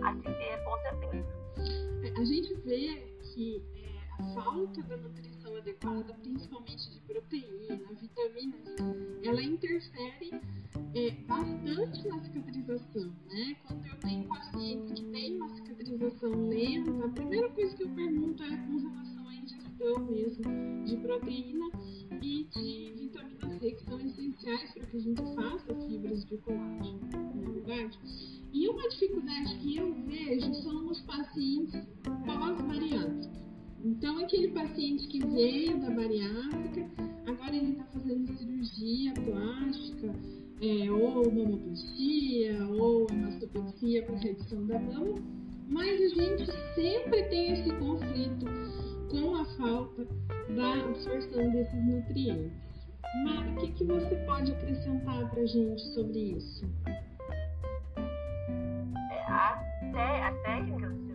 a 0.04 0.14
se 0.16 0.22
ter, 0.22 0.64
com 0.64 0.78
certeza. 0.78 2.20
A 2.20 2.24
gente 2.24 2.54
vê 2.64 3.16
que 3.22 3.62
é, 3.72 3.73
a 4.18 4.22
falta 4.34 4.82
da 4.82 4.96
nutrição 4.96 5.56
adequada, 5.56 6.14
principalmente 6.14 6.90
de 6.90 7.00
proteína, 7.00 7.92
vitaminas, 8.00 8.76
ela 9.22 9.42
interfere 9.42 10.30
é, 10.94 11.10
bastante 11.26 12.08
na 12.08 12.20
cicatrização, 12.22 13.12
né? 13.28 13.56
Quando 13.66 13.86
eu 13.86 13.96
tenho 13.96 14.28
pacientes 14.28 15.00
que 15.00 15.06
têm 15.10 15.36
uma 15.36 15.48
cicatrização 15.56 16.48
lenta, 16.48 17.06
a 17.06 17.08
primeira 17.08 17.50
coisa 17.50 17.76
que 17.76 17.82
eu 17.82 17.88
pergunto 17.90 18.42
é 18.42 18.56
com 18.56 18.78
relação 18.78 19.28
à 19.28 19.34
ingestão 19.34 20.04
mesmo 20.06 20.84
de 20.84 20.96
proteína 20.98 21.70
e 22.22 22.44
de 22.44 22.92
vitamina 22.96 23.58
C, 23.58 23.70
que 23.72 23.84
são 23.84 24.00
essenciais 24.00 24.72
para 24.72 24.86
que 24.86 24.96
a 24.96 25.00
gente 25.00 25.22
faça 25.34 25.74
fibras 25.88 26.24
de 26.24 26.36
colágeno, 26.38 27.00
não 27.34 27.42
é 27.42 27.52
verdade? 27.52 27.98
E 28.52 28.68
uma 28.68 28.88
dificuldade 28.88 29.58
que 29.58 29.76
eu 29.76 29.92
vejo 30.06 30.54
são 30.62 30.86
os 30.86 31.00
pacientes 31.00 31.84
pós-bariátricos. 32.24 33.43
Então, 33.84 34.18
aquele 34.18 34.48
paciente 34.48 35.06
que 35.08 35.18
veio 35.26 35.78
da 35.78 35.90
bariátrica, 35.90 36.88
agora 37.26 37.54
ele 37.54 37.72
está 37.72 37.84
fazendo 37.92 38.32
cirurgia 38.38 39.12
plástica, 39.12 40.10
é, 40.62 40.90
ou 40.90 41.30
mamoplastia, 41.30 42.66
ou 42.66 43.06
mastopexia 43.12 44.02
para 44.04 44.16
redução 44.16 44.66
da 44.66 44.78
mama, 44.78 45.22
mas 45.68 46.00
a 46.00 46.08
gente 46.08 46.46
sempre 46.74 47.24
tem 47.24 47.52
esse 47.52 47.70
conflito 47.74 48.46
com 49.10 49.36
a 49.36 49.44
falta 49.56 50.06
da 50.56 50.84
absorção 50.86 51.50
desses 51.50 51.84
nutrientes. 51.84 52.52
Mara, 53.22 53.50
o 53.50 53.56
que, 53.56 53.72
que 53.72 53.84
você 53.84 54.16
pode 54.24 54.50
acrescentar 54.50 55.30
para 55.30 55.42
a 55.42 55.46
gente 55.46 55.82
sobre 55.92 56.18
isso? 56.38 56.64
É, 59.94 60.24
até, 60.24 60.62
de 60.62 60.72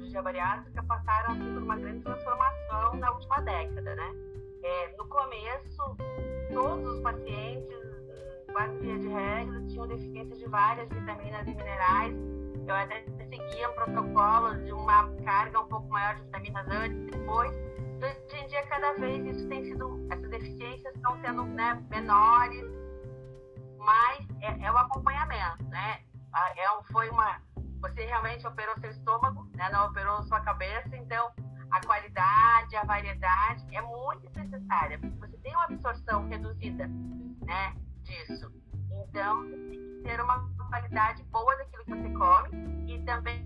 cirurgia 0.10 0.22
bariátrica 0.22 0.84
passaram 0.84 1.34
assim, 1.34 1.54
por 1.54 1.64
uma 1.64 1.78
grande 1.78 2.02
transformação 2.02 2.96
na 2.96 3.12
última 3.12 3.42
década, 3.42 3.96
né? 3.96 4.12
É, 4.64 4.96
no 4.98 5.08
começo, 5.08 5.98
todos 6.52 6.96
os 6.96 7.02
pacientes, 7.02 7.78
quase 8.52 8.78
via 8.80 9.00
de 9.00 9.08
regra, 9.08 9.62
tinham 9.68 9.88
deficiência 9.88 10.36
de 10.36 10.46
várias 10.48 10.90
vitaminas 10.90 11.48
e 11.48 11.56
minerais. 11.56 12.16
Eu 12.68 12.76
até 12.76 13.04
seguia 13.30 13.70
um 13.70 13.74
protocolo 13.74 14.56
de 14.64 14.72
uma 14.72 15.10
carga 15.24 15.62
um 15.62 15.68
pouco 15.68 15.88
maior 15.90 16.16
de 16.16 16.22
vitaminas 16.24 16.68
antes 16.68 17.08
e 17.08 17.12
depois. 17.12 17.52
Hoje 18.02 18.44
em 18.44 18.48
dia, 18.48 18.66
cada 18.68 18.94
vez 18.94 19.26
isso 19.28 19.48
tem 19.48 19.64
sido, 19.64 20.08
essas 20.10 20.30
deficiências 20.30 20.96
estão 20.96 21.20
sendo 21.22 21.44
né, 21.44 21.84
menores, 21.90 22.66
mas 23.78 24.28
é, 24.42 24.66
é 24.66 24.72
o 24.72 24.78
acompanhamento, 24.78 25.64
né? 25.66 26.02
É, 26.58 26.84
foi 26.92 27.10
uma, 27.10 27.42
você 27.80 28.06
realmente 28.06 28.46
operou 28.46 28.76
seu 28.80 28.92
estômago, 28.92 29.48
né? 29.56 29.70
não 29.72 29.88
operou 29.88 30.24
sua 30.24 30.42
cabeça, 30.42 30.96
então 30.96 31.32
a 31.72 31.86
qualidade, 31.86 32.76
a 32.76 32.84
variedade 32.84 33.66
é 33.76 33.82
muito 33.82 34.30
necessária. 34.36 35.00
Você 35.20 35.38
tem 35.38 35.54
uma 35.54 35.66
absorção 35.66 36.28
reduzida, 36.28 36.88
né? 37.46 37.76
disso. 38.10 38.52
Então, 39.08 39.44
tem 39.50 39.72
que 39.72 40.02
ter 40.04 40.22
uma 40.22 40.50
qualidade 40.70 41.24
boa 41.26 41.56
daquilo 41.58 41.86
que 41.86 41.96
você 41.96 42.10
come 42.14 42.94
e 42.94 43.04
também, 43.04 43.46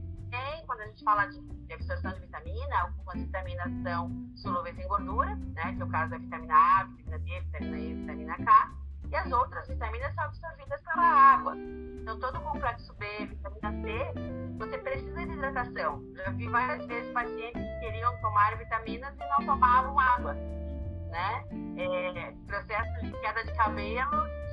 quando 0.65 0.82
a 0.82 0.88
gente 0.88 1.04
fala 1.04 1.26
de 1.28 1.74
absorção 1.74 2.13
de 2.13 2.22
vitamina, 2.22 2.82
algumas 2.82 3.19
vitaminas 3.19 3.72
são 3.84 4.12
solúveis 4.36 4.78
em 4.78 4.88
gordura, 4.88 5.36
né, 5.36 5.74
que 5.76 5.82
é 5.82 5.86
o 5.86 5.89
caso 5.89 6.12
da 6.12 6.17
vitamina 6.17 6.54
A, 6.56 6.84
vitamina 6.86 7.19
D, 7.19 7.39
vitamina 7.41 7.78
E, 7.78 7.93
vitamina 7.93 8.38
K, 8.38 8.72
e 9.13 9.15
as 9.15 9.32
outras 9.32 9.67
vitaminas 9.67 10.13
são 10.15 10.23
absorvidas 10.23 10.82
pela 10.82 11.04
água. 11.04 11.56
Então, 11.56 12.19
todo 12.19 12.38
o 12.39 12.41
complexo 12.41 12.93
B, 12.95 13.06
vitamina 13.28 13.71
C, 13.84 14.13
você 14.58 14.78
precisa 14.80 15.26
de 15.26 15.32
hidratação. 15.34 16.04
Já 16.15 16.32
vi 16.32 16.47
várias 16.49 16.86
vezes 16.88 17.13
pacientes 17.13 17.62
que 17.62 17.80
queriam 17.80 18.19
tomar 18.21 18.58
vitaminas 18.58 19.13
e 19.15 19.30
não 19.30 19.45
tomavam 19.45 19.99
água, 19.99 20.34
né? 20.34 21.45
É, 21.78 22.34
processos 22.47 23.04
de 23.04 23.12
queda 23.21 23.43
de 23.43 23.54
cabelo 23.56 24.43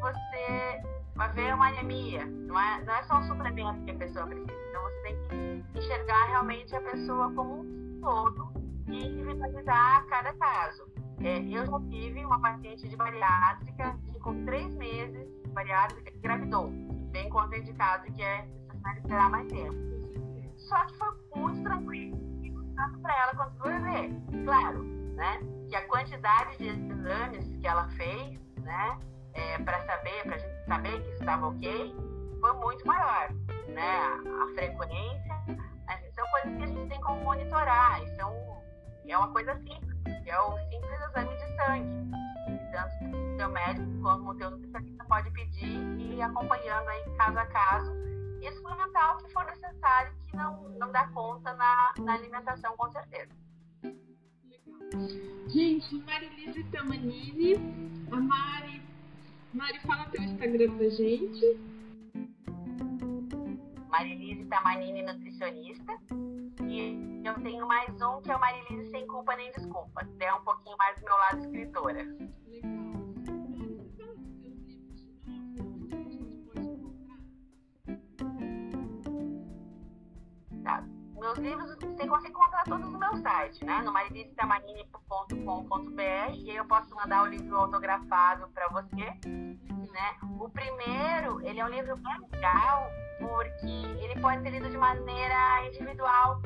você 0.00 0.82
vai 1.14 1.32
ver 1.32 1.54
uma 1.54 1.68
anemia. 1.68 2.24
Não 2.24 2.58
é, 2.58 2.82
não 2.84 2.94
é 2.94 3.02
só 3.04 3.18
um 3.18 3.22
suplemento 3.24 3.84
que 3.84 3.90
a 3.90 3.94
pessoa 3.94 4.26
precisa. 4.26 4.52
Então 4.68 4.82
você 4.82 5.02
tem 5.02 5.62
que 5.72 5.78
enxergar 5.78 6.24
realmente 6.26 6.74
a 6.74 6.80
pessoa 6.80 7.32
como 7.34 7.60
um 7.60 8.00
todo 8.00 8.52
e 8.88 9.06
individualizar 9.06 10.06
cada 10.06 10.32
caso. 10.34 10.89
É, 11.22 11.38
eu 11.38 11.66
já 11.66 11.80
tive 11.90 12.24
uma 12.24 12.40
paciente 12.40 12.88
de 12.88 12.96
bariátrica 12.96 13.98
que 14.10 14.18
com 14.20 14.44
três 14.44 14.74
meses 14.74 15.28
bariátrica 15.48 16.10
engravidou, 16.16 16.70
bem 17.10 17.28
contraindicado 17.28 18.10
que 18.12 18.22
é 18.22 18.46
necessário 18.68 18.98
esperar 19.00 19.30
mais 19.30 19.46
tempo. 19.48 19.74
Só 20.56 20.84
que 20.86 20.96
foi 20.96 21.08
muito 21.36 21.62
tranquilo, 21.62 22.16
tanto 22.74 22.98
para 23.00 23.22
ela 23.22 23.34
quanto 23.34 23.54
para 23.56 23.68
o 23.68 23.80
bebê. 23.80 24.44
Claro, 24.44 24.82
né, 24.82 25.40
que 25.68 25.76
a 25.76 25.86
quantidade 25.88 26.56
de 26.56 26.68
exames 26.68 27.48
que 27.60 27.66
ela 27.66 27.88
fez, 27.90 28.40
né, 28.62 28.98
é, 29.34 29.58
para 29.58 29.80
saber, 29.82 30.22
para 30.22 30.36
a 30.36 30.38
gente 30.38 30.64
saber 30.66 31.02
que 31.02 31.10
estava 31.10 31.48
ok, 31.48 31.94
foi 32.40 32.52
muito 32.54 32.86
maior. 32.86 33.30
Né? 33.68 34.00
A 34.42 34.54
frequência, 34.54 35.34
assim, 35.86 36.10
são 36.12 36.26
coisas 36.30 36.56
que 36.56 36.62
a 36.62 36.66
gente 36.66 36.88
tem 36.88 37.00
como 37.02 37.22
monitorar. 37.22 38.02
Isso 38.04 38.20
é, 38.20 39.10
é 39.12 39.18
uma 39.18 39.28
coisa 39.28 39.54
simples, 39.56 39.89
é 40.10 40.40
o 40.40 40.58
simples 40.70 41.00
exame 41.00 41.36
de 41.36 41.56
sangue. 41.56 42.10
Tanto 42.72 43.16
o 43.16 43.36
seu 43.36 43.48
médico 43.50 44.02
como 44.02 44.30
o 44.30 44.34
teu 44.34 44.50
nutricionista 44.50 45.04
pode 45.04 45.30
pedir 45.32 45.80
e 45.98 46.14
ir 46.14 46.22
acompanhando 46.22 46.88
aí 46.88 47.16
caso 47.16 47.38
a 47.38 47.46
caso 47.46 47.92
e 48.40 48.52
suplementar 48.52 49.16
o 49.16 49.18
que 49.18 49.32
for 49.32 49.44
necessário 49.44 50.12
que 50.26 50.36
não, 50.36 50.68
não 50.70 50.92
dá 50.92 51.06
conta 51.08 51.52
na, 51.54 51.94
na 51.98 52.14
alimentação, 52.14 52.76
com 52.76 52.90
certeza. 52.90 53.30
Gente, 55.48 55.94
Marilise 56.04 56.64
Tamanini, 56.64 57.54
a 58.10 58.16
Mari 58.16 58.90
Mari, 59.52 59.80
fala 59.80 60.04
teu 60.06 60.22
Instagram 60.22 60.76
pra 60.76 60.88
gente. 60.90 61.58
Marilise 63.88 64.44
Tamanini 64.44 65.02
Nutricionista. 65.02 65.98
E 66.68 67.09
eu 67.24 67.34
tenho 67.42 67.66
mais 67.66 67.90
um 68.00 68.22
que 68.22 68.30
é 68.30 68.36
o 68.36 68.40
Marilise 68.40 68.90
Sem 68.90 69.06
Culpa 69.06 69.34
Nem 69.36 69.50
Desculpa. 69.52 70.06
É 70.20 70.34
um 70.34 70.42
pouquinho 70.42 70.76
mais 70.76 70.98
do 70.98 71.04
meu 71.04 71.16
lado 71.16 71.38
escritora. 71.40 72.04
Tá. 80.64 80.84
Meus 81.18 81.38
livros 81.38 81.74
você 81.76 82.06
consegue 82.06 82.32
encontrar 82.32 82.64
todos 82.64 82.90
no 82.90 82.98
meu 82.98 83.16
site, 83.16 83.64
né? 83.64 83.80
No 83.82 83.92
marilizetamanini.com.br 83.92 86.34
e 86.34 86.50
aí 86.50 86.56
eu 86.56 86.66
posso 86.66 86.94
mandar 86.94 87.22
o 87.24 87.26
livro 87.26 87.56
autografado 87.56 88.48
para 88.48 88.68
você 88.68 89.18
né? 89.92 90.16
O 90.38 90.48
primeiro, 90.48 91.40
ele 91.46 91.60
é 91.60 91.64
um 91.64 91.68
livro 91.68 91.96
bem 91.96 92.16
legal 92.32 92.90
porque 93.18 93.66
ele 93.66 94.18
pode 94.20 94.42
ser 94.42 94.50
lido 94.50 94.70
de 94.70 94.78
maneira 94.78 95.66
individual. 95.66 96.40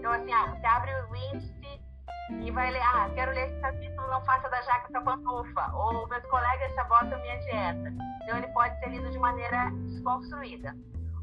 Então, 0.00 0.12
assim, 0.12 0.32
ah, 0.32 0.46
você 0.46 0.66
abre 0.66 0.90
o 1.10 1.14
índice 1.14 1.80
e 2.42 2.50
vai 2.50 2.70
ler, 2.70 2.80
ah, 2.80 3.10
quero 3.14 3.32
ler 3.32 3.50
esse 3.50 3.60
capítulo, 3.60 4.08
não 4.08 4.24
faça 4.24 4.48
da 4.48 4.62
jaca 4.62 4.86
essa 4.88 5.00
pantufa, 5.02 5.70
ou 5.74 6.08
meus 6.08 6.24
colegas 6.24 6.74
sabotam 6.74 7.20
minha 7.20 7.36
dieta. 7.40 7.92
Então 8.22 8.38
ele 8.38 8.48
pode 8.48 8.78
ser 8.78 8.88
lido 8.88 9.10
de 9.10 9.18
maneira 9.18 9.70
desconstruída. 9.88 10.74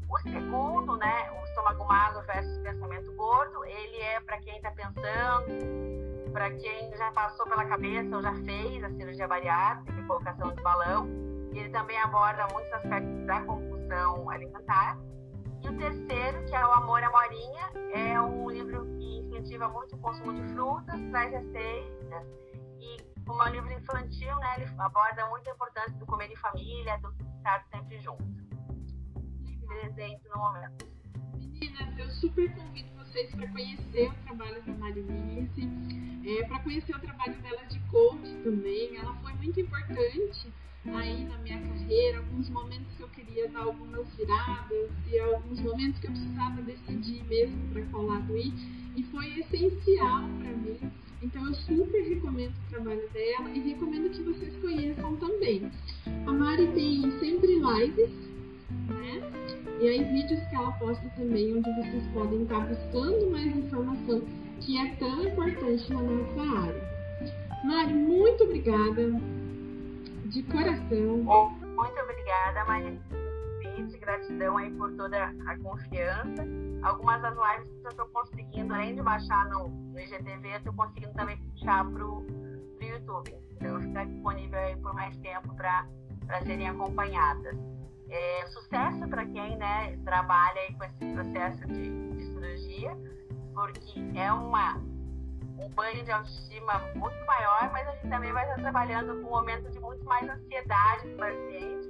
O 0.08 0.18
segundo, 0.20 0.96
né, 0.96 1.28
o 1.32 1.44
estômago 1.44 1.84
magro 1.86 2.22
versus 2.26 2.56
pensamento 2.58 3.12
gordo, 3.16 3.64
ele 3.64 3.96
é 3.96 4.20
para 4.20 4.38
quem 4.42 4.56
está 4.56 4.70
pensando, 4.70 6.30
para 6.32 6.48
quem 6.52 6.96
já 6.96 7.10
passou 7.10 7.46
pela 7.46 7.64
cabeça 7.64 8.14
ou 8.14 8.22
já 8.22 8.34
fez 8.44 8.84
a 8.84 8.90
cirurgia 8.90 9.26
bariátrica, 9.26 10.02
colocação 10.04 10.54
de 10.54 10.62
balão. 10.62 11.08
Ele 11.52 11.68
também 11.70 11.98
aborda 11.98 12.46
muitos 12.52 12.72
aspectos 12.74 13.26
da 13.26 13.40
compulsão 13.40 14.30
alimentar. 14.30 14.96
E 15.68 15.70
o 15.70 15.76
terceiro, 15.76 16.46
que 16.46 16.54
é 16.54 16.66
o 16.66 16.72
Amor 16.72 17.02
à 17.04 17.10
Morinha, 17.10 17.70
é 17.92 18.18
um 18.22 18.48
livro 18.48 18.86
que 18.86 19.18
incentiva 19.18 19.68
muito 19.68 19.96
o 19.96 19.98
consumo 19.98 20.32
de 20.32 20.54
frutas, 20.54 20.98
traz 21.10 21.30
receitas. 21.30 22.26
E 22.80 22.96
como 23.26 23.42
é 23.42 23.50
um 23.50 23.52
livro 23.52 23.72
infantil, 23.74 24.34
né, 24.36 24.54
ele 24.56 24.70
aborda 24.78 25.28
muito 25.28 25.50
a 25.50 25.52
importância 25.52 25.92
do 25.98 26.06
comer 26.06 26.30
em 26.30 26.36
família, 26.36 26.96
do 27.00 27.14
estar 27.36 27.66
sempre 27.70 28.00
junto 28.00 28.24
presente 29.66 30.26
no 30.30 30.38
momento. 30.38 30.86
Meninas, 31.34 31.98
eu 31.98 32.10
super 32.12 32.50
convido 32.54 32.88
vocês 33.04 33.30
para 33.34 33.46
conhecer 33.48 34.08
o 34.08 34.14
trabalho 34.24 34.62
da 34.62 34.72
Marilise, 34.72 35.68
é, 36.26 36.44
para 36.44 36.60
conhecer 36.60 36.96
o 36.96 37.00
trabalho 37.00 37.34
dela 37.42 37.66
de 37.66 37.78
coach 37.90 38.34
também. 38.42 38.96
Ela 38.96 39.12
foi 39.16 39.34
muito 39.34 39.60
importante 39.60 40.50
aí 40.96 41.24
na 41.24 41.38
minha 41.38 41.60
carreira, 41.60 42.18
alguns 42.18 42.48
momentos 42.50 42.86
que 42.96 43.02
eu 43.02 43.08
queria 43.08 43.48
dar 43.48 43.60
algumas 43.60 44.06
viradas 44.16 44.90
e 45.10 45.18
alguns 45.18 45.60
momentos 45.60 46.00
que 46.00 46.06
eu 46.06 46.12
precisava 46.12 46.62
decidir 46.62 47.24
mesmo 47.24 47.56
para 47.72 47.82
qual 47.86 48.06
lado 48.06 48.36
ir 48.36 48.52
e 48.96 49.02
foi 49.04 49.26
essencial 49.38 50.28
para 50.40 50.52
mim. 50.52 50.78
Então 51.22 51.46
eu 51.46 51.54
super 51.54 52.00
recomendo 52.08 52.52
o 52.52 52.70
trabalho 52.70 53.08
dela 53.12 53.50
e 53.50 53.60
recomendo 53.60 54.10
que 54.10 54.22
vocês 54.22 54.54
conheçam 54.60 55.16
também. 55.16 55.70
A 56.26 56.32
Mari 56.32 56.66
tem 56.68 57.10
sempre 57.18 57.54
lives, 57.54 58.10
né? 58.88 59.20
E 59.80 59.88
aí 59.88 60.04
vídeos 60.04 60.40
que 60.48 60.56
ela 60.56 60.72
posta 60.72 61.08
também, 61.16 61.56
onde 61.56 61.70
vocês 61.70 62.04
podem 62.12 62.42
estar 62.42 62.60
buscando 62.60 63.30
mais 63.30 63.56
informação 63.56 64.22
que 64.60 64.78
é 64.78 64.94
tão 64.96 65.24
importante 65.24 65.92
na 65.92 66.02
nossa 66.02 66.40
área. 66.58 66.88
Mari, 67.64 67.94
muito 67.94 68.44
obrigada. 68.44 69.37
De 70.28 70.42
coração. 70.42 71.16
Muito 71.24 72.00
obrigada, 72.00 72.64
Maria. 72.66 73.00
Gratidão 74.08 74.56
aí 74.56 74.70
por 74.70 74.90
toda 74.96 75.34
a 75.46 75.58
confiança. 75.58 76.42
Algumas 76.82 77.20
das 77.20 77.34
lives 77.36 77.84
eu 77.84 77.90
estou 77.90 78.06
conseguindo, 78.06 78.74
além 78.74 78.94
de 78.94 79.02
baixar 79.02 79.48
no, 79.50 79.68
no 79.68 80.00
IGTV, 80.00 80.48
eu 80.48 80.56
estou 80.56 80.72
conseguindo 80.72 81.12
também 81.12 81.36
puxar 81.36 81.84
para 81.84 82.06
o 82.06 82.26
YouTube. 82.80 83.34
Então, 83.52 83.80
ficar 83.80 84.06
disponível 84.06 84.58
aí 84.58 84.76
por 84.76 84.94
mais 84.94 85.14
tempo 85.18 85.54
para 85.54 85.86
serem 86.46 86.68
acompanhadas. 86.68 87.54
É, 88.08 88.46
sucesso 88.46 89.06
para 89.08 89.26
quem 89.26 89.58
né, 89.58 89.98
trabalha 90.06 90.58
aí 90.62 90.74
com 90.74 90.84
esse 90.84 91.12
processo 91.12 91.66
de, 91.66 92.16
de 92.16 92.24
cirurgia, 92.24 92.96
porque 93.52 94.00
é 94.14 94.32
uma, 94.32 94.80
um 95.58 95.68
banho 95.70 96.04
de 96.04 96.10
autoestima 96.10 96.78
muito 96.94 97.26
maior, 97.26 97.70
mas 97.72 97.86
a 97.88 97.92
gente 97.92 98.08
também 98.08 98.32
vai 98.32 98.44
estar 98.44 98.56
trabalhando 98.56 99.20
com 99.20 99.28
um 99.28 99.30
momento 99.30 99.70
de 99.70 99.80
muito 99.80 100.04
mais 100.04 100.28
ansiedade 100.28 101.08
do 101.08 101.16
paciente 101.16 101.88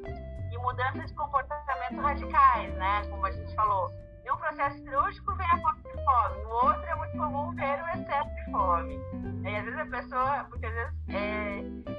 e 0.52 0.58
mudanças 0.58 1.06
de 1.06 1.14
comportamento 1.14 2.00
radicais, 2.00 2.74
né? 2.74 3.06
Como 3.10 3.26
a 3.26 3.30
gente 3.30 3.54
falou. 3.54 3.90
Em 4.24 4.30
um 4.30 4.36
processo 4.36 4.78
cirúrgico 4.82 5.34
vem 5.36 5.46
a 5.46 5.58
falta 5.58 5.82
de 5.82 6.04
fome, 6.04 6.42
no 6.42 6.50
outro 6.50 6.84
é 6.84 6.94
muito 6.96 7.16
comum 7.16 7.54
ver 7.54 7.82
o 7.82 7.88
excesso 7.88 8.34
de 8.34 8.50
fome. 8.50 9.00
E 9.42 9.56
às 9.56 9.64
vezes 9.64 9.80
a 9.80 9.86
pessoa, 9.86 10.46
muitas 10.50 10.70
vezes, 10.70 10.94
é, 11.08 11.98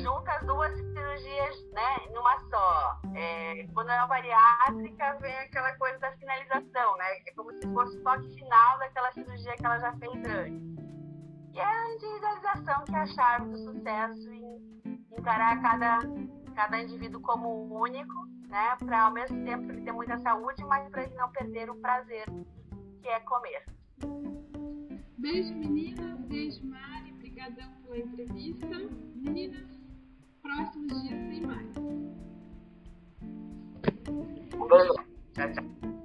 junta 0.00 0.32
as 0.32 0.46
duas 0.46 0.72
cirurgias 0.74 1.70
né, 1.72 2.06
numa 2.14 2.38
só. 2.48 3.00
É, 3.14 3.66
quando 3.74 3.90
é 3.90 3.96
uma 3.96 4.06
bariátrica, 4.06 5.18
vem 5.20 5.38
aquela 5.40 5.72
coisa 5.76 5.98
da 5.98 6.12
finalização, 6.12 6.96
né? 6.96 7.18
É 7.26 7.32
como 7.34 7.52
se 7.52 7.70
fosse 7.72 7.98
o 7.98 8.02
toque 8.02 8.34
final 8.34 8.78
daquela 8.78 9.12
cirurgia 9.12 9.54
que 9.54 9.66
ela 9.66 9.78
já 9.78 9.92
fez 9.96 10.24
antes. 10.24 10.81
E 11.54 11.58
é 11.58 11.64
a 11.64 11.94
individualização 11.94 12.84
que 12.84 12.94
é 12.94 12.98
a 12.98 13.06
chave 13.06 13.50
do 13.50 13.58
sucesso 13.58 14.32
em 14.32 14.82
encarar 15.18 15.60
cada, 15.60 15.98
cada 16.54 16.80
indivíduo 16.80 17.20
como 17.20 17.78
único, 17.78 18.26
né? 18.48 18.76
Para 18.78 19.04
ao 19.04 19.12
mesmo 19.12 19.44
tempo 19.44 19.70
ele 19.70 19.82
ter 19.82 19.92
muita 19.92 20.18
saúde, 20.18 20.64
mas 20.64 20.88
para 20.88 21.04
ele 21.04 21.14
não 21.14 21.30
perder 21.30 21.70
o 21.70 21.76
prazer 21.76 22.26
que 23.02 23.08
é 23.08 23.20
comer. 23.20 23.64
Beijo, 25.18 25.54
meninas. 25.54 26.18
Beijo, 26.26 26.66
Mari. 26.66 27.12
Obrigadão 27.12 27.70
pela 27.82 27.98
entrevista. 27.98 28.66
Meninas, 29.14 29.68
próximos 30.40 31.02
dias 31.02 31.20
tem 31.28 31.46
mais. 31.46 31.76
Um 34.56 34.66
beijo. 34.68 34.94
Tchau, 35.34 35.52
tchau. 35.52 36.01